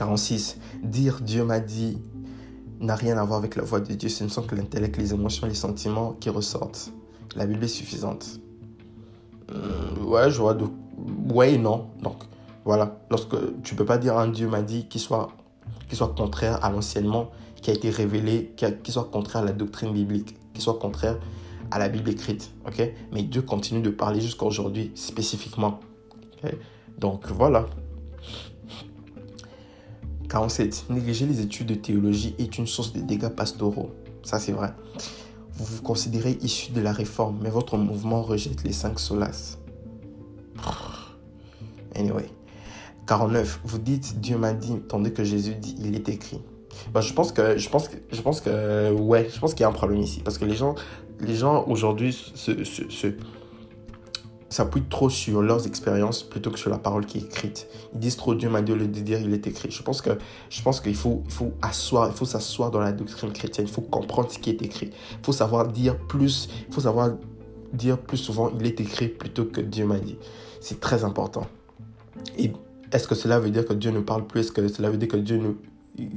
46. 0.00 0.56
Dire 0.82 1.20
Dieu 1.20 1.44
m'a 1.44 1.60
dit 1.60 1.98
n'a 2.80 2.94
rien 2.94 3.18
à 3.18 3.24
voir 3.24 3.38
avec 3.38 3.54
la 3.56 3.62
voix 3.62 3.80
de 3.80 3.92
Dieu. 3.92 4.08
Ce 4.08 4.24
ne 4.24 4.30
sont 4.30 4.42
que 4.42 4.54
l'intellect, 4.54 4.96
les 4.96 5.12
émotions, 5.12 5.46
les 5.46 5.54
sentiments 5.54 6.16
qui 6.18 6.30
ressortent. 6.30 6.90
La 7.36 7.44
Bible 7.44 7.64
est 7.64 7.68
suffisante. 7.68 8.40
Euh, 9.52 10.02
ouais, 10.02 10.30
je 10.30 10.40
vois. 10.40 10.56
Ouais 11.28 11.52
et 11.52 11.58
non. 11.58 11.88
Donc, 12.02 12.16
voilà. 12.64 12.98
Lorsque 13.10 13.36
tu 13.62 13.74
peux 13.74 13.84
pas 13.84 13.98
dire 13.98 14.16
un 14.16 14.28
Dieu 14.28 14.48
m'a 14.48 14.62
dit 14.62 14.88
qu'il 14.88 15.02
soit, 15.02 15.28
soit 15.92 16.14
contraire 16.16 16.64
à 16.64 16.70
l'enseignement 16.70 17.30
qui 17.60 17.70
a 17.70 17.74
été 17.74 17.90
révélé, 17.90 18.54
qu'il 18.56 18.94
soit 18.94 19.10
contraire 19.12 19.42
à 19.42 19.46
la 19.46 19.52
doctrine 19.52 19.92
biblique, 19.92 20.34
qu'il 20.54 20.62
soit 20.62 20.78
contraire 20.78 21.18
à 21.70 21.78
la 21.78 21.90
Bible 21.90 22.08
écrite. 22.08 22.52
ok? 22.66 22.90
Mais 23.12 23.22
Dieu 23.22 23.42
continue 23.42 23.82
de 23.82 23.90
parler 23.90 24.22
jusqu'à 24.22 24.46
aujourd'hui 24.46 24.92
spécifiquement. 24.94 25.78
Donc, 26.98 27.26
voilà. 27.26 27.66
47. 30.30 30.86
Négliger 30.90 31.26
les 31.26 31.40
études 31.40 31.66
de 31.66 31.74
théologie 31.74 32.34
est 32.38 32.56
une 32.56 32.66
source 32.66 32.92
de 32.92 33.00
dégâts 33.00 33.28
pastoraux. 33.28 33.90
Ça, 34.22 34.38
c'est 34.38 34.52
vrai. 34.52 34.72
Vous 35.54 35.64
vous 35.64 35.82
considérez 35.82 36.38
issu 36.40 36.70
de 36.70 36.80
la 36.80 36.92
réforme, 36.92 37.40
mais 37.42 37.50
votre 37.50 37.76
mouvement 37.76 38.22
rejette 38.22 38.62
les 38.64 38.72
cinq 38.72 38.98
solas. 38.98 39.58
Anyway. 41.96 42.30
49. 43.06 43.62
Vous 43.64 43.78
dites 43.78 44.20
Dieu 44.20 44.38
m'a 44.38 44.52
dit, 44.52 44.76
tandis 44.88 45.12
que 45.12 45.24
Jésus 45.24 45.56
dit 45.56 45.74
il 45.80 45.96
est 45.96 46.08
écrit. 46.08 46.40
Bah, 46.94 47.00
je 47.00 47.12
pense 47.12 47.32
que 47.32 47.58
je 47.58 47.68
pense 47.68 47.88
que 47.88 47.96
je 48.12 48.22
pense 48.22 48.40
que 48.40 48.92
ouais, 48.92 49.28
je 49.28 49.40
pense 49.40 49.54
qu'il 49.54 49.62
y 49.62 49.64
a 49.64 49.68
un 49.68 49.72
problème 49.72 50.00
ici 50.00 50.20
parce 50.24 50.38
que 50.38 50.44
les 50.44 50.54
gens 50.54 50.76
les 51.18 51.34
gens 51.34 51.64
aujourd'hui 51.66 52.12
se, 52.12 52.62
se, 52.62 52.88
se 52.88 53.08
s'appuient 54.50 54.88
trop 54.88 55.08
sur 55.08 55.42
leurs 55.42 55.66
expériences 55.66 56.22
plutôt 56.22 56.50
que 56.50 56.58
sur 56.58 56.70
la 56.70 56.78
parole 56.78 57.06
qui 57.06 57.18
est 57.18 57.22
écrite. 57.22 57.68
Ils 57.94 58.00
disent 58.00 58.16
trop 58.16 58.34
Dieu 58.34 58.50
m'a 58.50 58.62
dit 58.62 58.74
le 58.74 58.86
dire, 58.86 59.20
il 59.20 59.32
est 59.32 59.46
écrit. 59.46 59.70
Je 59.70 59.82
pense 59.82 60.02
que 60.02 60.10
je 60.50 60.60
pense 60.62 60.80
qu'il 60.80 60.96
faut 60.96 61.22
il 61.24 61.32
faut 61.32 61.52
asseoir, 61.62 62.08
il 62.08 62.14
faut 62.14 62.24
s'asseoir 62.24 62.70
dans 62.70 62.80
la 62.80 62.92
doctrine 62.92 63.32
chrétienne, 63.32 63.66
il 63.68 63.72
faut 63.72 63.80
comprendre 63.80 64.30
ce 64.30 64.38
qui 64.38 64.50
est 64.50 64.60
écrit. 64.62 64.90
Il 65.12 65.24
faut 65.24 65.32
savoir 65.32 65.68
dire 65.68 65.96
plus, 65.96 66.48
il 66.68 66.74
faut 66.74 66.80
savoir 66.82 67.12
dire 67.72 67.96
plus 67.96 68.18
souvent 68.18 68.50
il 68.58 68.66
est 68.66 68.80
écrit 68.80 69.08
plutôt 69.08 69.44
que 69.44 69.60
Dieu 69.60 69.86
m'a 69.86 69.98
dit. 69.98 70.16
C'est 70.60 70.80
très 70.80 71.04
important. 71.04 71.46
Est-ce 72.92 73.06
que 73.06 73.14
cela 73.14 73.38
veut 73.38 73.50
dire 73.50 73.64
que 73.64 73.72
Dieu 73.72 73.92
ne 73.92 74.00
parle 74.00 74.26
plus? 74.26 74.40
Est-ce 74.40 74.52
que 74.52 74.66
cela 74.68 74.90
veut 74.90 74.98
dire 74.98 75.08
que 75.08 75.16
Dieu 75.16 75.38
ne 75.38 75.52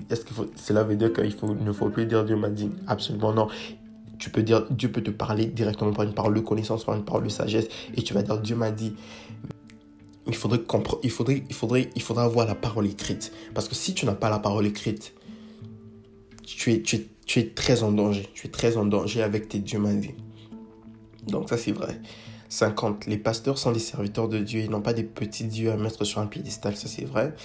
est-ce 0.09 0.21
que 0.21 0.33
cela 0.55 0.83
veut 0.83 0.95
dire 0.95 1.11
qu'il 1.11 1.35
ne 1.43 1.71
faut 1.71 1.89
plus 1.89 2.05
dire 2.05 2.23
Dieu 2.23 2.35
m'a 2.35 2.49
dit? 2.49 2.69
Absolument 2.87 3.33
non 3.33 3.47
tu 4.23 4.29
peux 4.29 4.41
dire, 4.41 4.65
Dieu 4.69 4.89
peut 4.89 5.03
te 5.03 5.11
parler 5.11 5.47
directement 5.47 5.91
par 5.91 6.05
une 6.05 6.13
parole 6.13 6.33
de 6.33 6.39
connaissance, 6.39 6.85
par 6.85 6.95
une 6.95 7.03
parole 7.03 7.25
de 7.25 7.29
sagesse, 7.29 7.67
et 7.93 8.01
tu 8.03 8.13
vas 8.13 8.23
dire, 8.23 8.39
Dieu 8.39 8.55
m'a 8.55 8.71
dit. 8.71 8.95
Il 10.27 10.33
faudrait, 10.33 10.61
il, 11.03 11.09
faudrait, 11.11 11.43
il, 11.49 11.53
faudrait, 11.53 11.89
il 11.93 12.01
faudrait 12.01 12.23
avoir 12.23 12.47
la 12.47 12.55
parole 12.55 12.87
écrite. 12.87 13.33
Parce 13.53 13.67
que 13.67 13.75
si 13.75 13.93
tu 13.93 14.05
n'as 14.05 14.13
pas 14.13 14.29
la 14.29 14.39
parole 14.39 14.65
écrite, 14.65 15.13
tu 16.45 16.71
es, 16.71 16.81
tu, 16.81 16.95
es, 16.95 17.07
tu 17.25 17.39
es 17.39 17.49
très 17.49 17.83
en 17.83 17.91
danger. 17.91 18.29
Tu 18.33 18.47
es 18.47 18.49
très 18.49 18.77
en 18.77 18.85
danger 18.85 19.23
avec 19.23 19.49
tes 19.49 19.59
dieux 19.59 19.79
m'a 19.79 19.91
dit. 19.91 20.13
Donc 21.27 21.49
ça, 21.49 21.57
c'est 21.57 21.73
vrai. 21.73 21.99
50. 22.47 23.07
Les 23.07 23.17
pasteurs 23.17 23.57
sont 23.57 23.73
des 23.73 23.79
serviteurs 23.79 24.29
de 24.29 24.39
Dieu. 24.39 24.61
Ils 24.61 24.69
n'ont 24.69 24.81
pas 24.81 24.93
des 24.93 25.03
petits 25.03 25.43
dieux 25.43 25.69
à 25.69 25.75
mettre 25.75 26.05
sur 26.05 26.21
un 26.21 26.27
piédestal. 26.27 26.77
Ça, 26.77 26.87
c'est 26.87 27.03
vrai. 27.03 27.35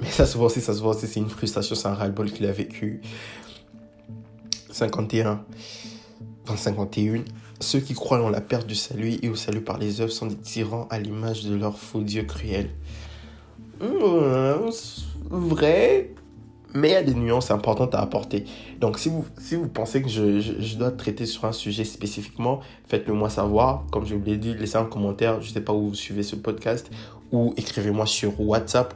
Mais 0.00 0.10
ça 0.10 0.24
se 0.24 0.38
voit 0.38 0.46
aussi, 0.46 0.62
ça 0.62 0.72
se 0.72 0.80
voit 0.80 0.96
aussi. 0.96 1.06
C'est 1.06 1.20
une 1.20 1.28
frustration, 1.28 1.74
c'est 1.74 1.88
un 1.88 1.94
ras-le-bol 1.94 2.32
qu'il 2.32 2.46
a 2.46 2.52
vécu. 2.52 3.02
51. 4.72 5.44
51. 6.56 7.24
Ceux 7.60 7.78
qui 7.78 7.94
croient 7.94 8.22
en 8.22 8.28
la 8.28 8.40
perte 8.40 8.66
du 8.66 8.74
salut 8.74 9.18
et 9.22 9.28
au 9.28 9.36
salut 9.36 9.60
par 9.60 9.78
les 9.78 10.00
œuvres 10.00 10.10
sont 10.10 10.26
des 10.26 10.36
tyrans 10.36 10.88
à 10.90 10.98
l'image 10.98 11.44
de 11.44 11.54
leur 11.54 11.78
faux 11.78 12.00
Dieu 12.00 12.24
cruel. 12.24 12.70
Mmh, 13.80 14.70
vrai, 15.30 16.10
mais 16.74 16.88
il 16.88 16.92
y 16.92 16.96
a 16.96 17.02
des 17.02 17.14
nuances 17.14 17.50
importantes 17.50 17.94
à 17.94 18.00
apporter. 18.00 18.44
Donc, 18.80 18.98
si 18.98 19.08
vous, 19.08 19.24
si 19.38 19.54
vous 19.54 19.68
pensez 19.68 20.02
que 20.02 20.08
je, 20.08 20.40
je, 20.40 20.76
dois 20.76 20.90
traiter 20.90 21.26
sur 21.26 21.44
un 21.44 21.52
sujet 21.52 21.84
spécifiquement, 21.84 22.60
faites-le 22.86 23.12
moi 23.12 23.30
savoir. 23.30 23.84
Comme 23.92 24.06
je 24.06 24.14
vous 24.14 24.24
l'ai 24.24 24.36
dit, 24.36 24.54
laissez 24.54 24.76
un 24.76 24.84
commentaire. 24.84 25.40
Je 25.40 25.48
ne 25.48 25.54
sais 25.54 25.60
pas 25.60 25.72
où 25.72 25.88
vous 25.88 25.94
suivez 25.94 26.22
ce 26.22 26.36
podcast. 26.36 26.90
Ou 27.30 27.54
écrivez-moi 27.56 28.06
sur 28.06 28.40
WhatsApp 28.40 28.94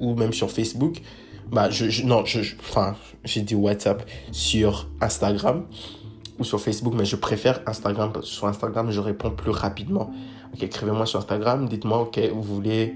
ou 0.00 0.14
même 0.14 0.32
sur 0.32 0.50
Facebook 0.50 1.02
bah, 1.50 1.70
je, 1.70 2.02
non, 2.04 2.24
je, 2.24 2.40
enfin, 2.60 2.96
j'ai 3.24 3.42
dit 3.42 3.54
WhatsApp 3.54 4.08
sur 4.32 4.88
Instagram 5.00 5.64
ou 6.38 6.44
sur 6.44 6.60
Facebook, 6.60 6.94
mais 6.96 7.04
je 7.04 7.16
préfère 7.16 7.60
Instagram. 7.66 8.12
Parce 8.12 8.26
que 8.26 8.32
sur 8.32 8.46
Instagram, 8.46 8.90
je 8.90 9.00
réponds 9.00 9.30
plus 9.30 9.50
rapidement. 9.50 10.10
Ok, 10.54 10.62
écrivez-moi 10.62 11.06
sur 11.06 11.18
Instagram, 11.18 11.68
dites-moi, 11.68 12.00
ok, 12.00 12.18
vous 12.32 12.42
voulez, 12.42 12.94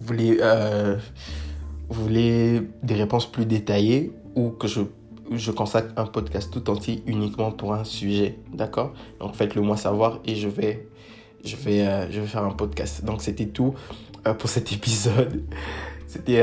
vous 0.00 0.06
voulez, 0.06 0.38
euh, 0.40 0.96
vous 1.88 2.02
voulez 2.02 2.62
des 2.82 2.94
réponses 2.94 3.30
plus 3.30 3.46
détaillées 3.46 4.12
ou 4.34 4.50
que 4.50 4.66
je, 4.66 4.82
je 5.30 5.50
consacre 5.50 5.92
un 5.96 6.06
podcast 6.06 6.50
tout 6.52 6.70
entier 6.70 7.02
uniquement 7.06 7.52
pour 7.52 7.74
un 7.74 7.84
sujet, 7.84 8.38
d'accord? 8.52 8.94
Donc 9.20 9.34
faites-le 9.34 9.60
moi 9.62 9.76
savoir 9.76 10.20
et 10.24 10.34
je 10.34 10.48
vais, 10.48 10.88
je 11.44 11.56
vais, 11.56 11.86
euh, 11.86 12.10
je 12.10 12.20
vais 12.20 12.26
faire 12.26 12.44
un 12.44 12.50
podcast. 12.52 13.04
Donc 13.04 13.20
c'était 13.20 13.46
tout 13.46 13.74
euh, 14.26 14.34
pour 14.34 14.48
cet 14.48 14.72
épisode. 14.72 15.42
C'était 16.06 16.42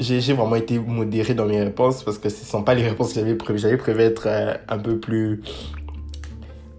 j'ai 0.00 0.32
vraiment 0.32 0.56
été 0.56 0.78
modéré 0.78 1.34
dans 1.34 1.46
mes 1.46 1.62
réponses 1.62 2.02
parce 2.02 2.18
que 2.18 2.28
ce 2.28 2.40
ne 2.40 2.46
sont 2.46 2.62
pas 2.62 2.74
les 2.74 2.88
réponses 2.88 3.12
que 3.12 3.20
j'avais 3.20 3.34
prévues. 3.34 3.58
J'avais 3.58 3.76
prévu 3.76 4.00
être 4.00 4.24
euh, 4.26 4.54
un 4.68 4.78
peu 4.78 4.98
plus 4.98 5.42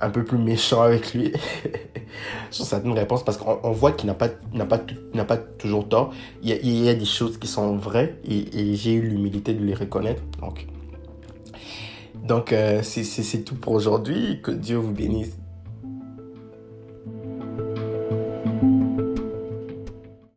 un 0.01 0.09
peu 0.09 0.23
plus 0.25 0.37
méchant 0.37 0.81
avec 0.81 1.13
lui 1.13 1.31
sur 2.51 2.65
certaines 2.65 2.91
réponses 2.91 3.23
parce 3.23 3.37
qu'on 3.37 3.71
voit 3.71 3.93
qu'il 3.93 4.07
n'a 4.07 4.13
pas, 4.13 4.27
pas, 4.27 4.79
pas 5.25 5.37
toujours 5.37 5.87
tort. 5.87 6.13
Il 6.41 6.49
y, 6.49 6.51
a, 6.51 6.57
il 6.57 6.83
y, 6.83 6.89
a, 6.89 6.93
des 6.93 7.05
choses 7.05 7.37
qui 7.37 7.47
sont 7.47 7.77
vraies 7.77 8.17
et, 8.25 8.75
j'ai 8.75 8.93
eu 8.93 9.01
l'humilité 9.01 9.53
de 9.53 9.63
les 9.63 9.73
reconnaître. 9.73 10.21
Donc, 10.41 10.67
donc 12.15 12.51
euh, 12.51 12.81
c'est 12.83 13.45
tout 13.45 13.55
pour 13.55 13.73
aujourd'hui. 13.73 14.41
Que 14.43 14.51
Dieu 14.51 14.75
vous 14.75 14.91
bénisse. 14.91 15.37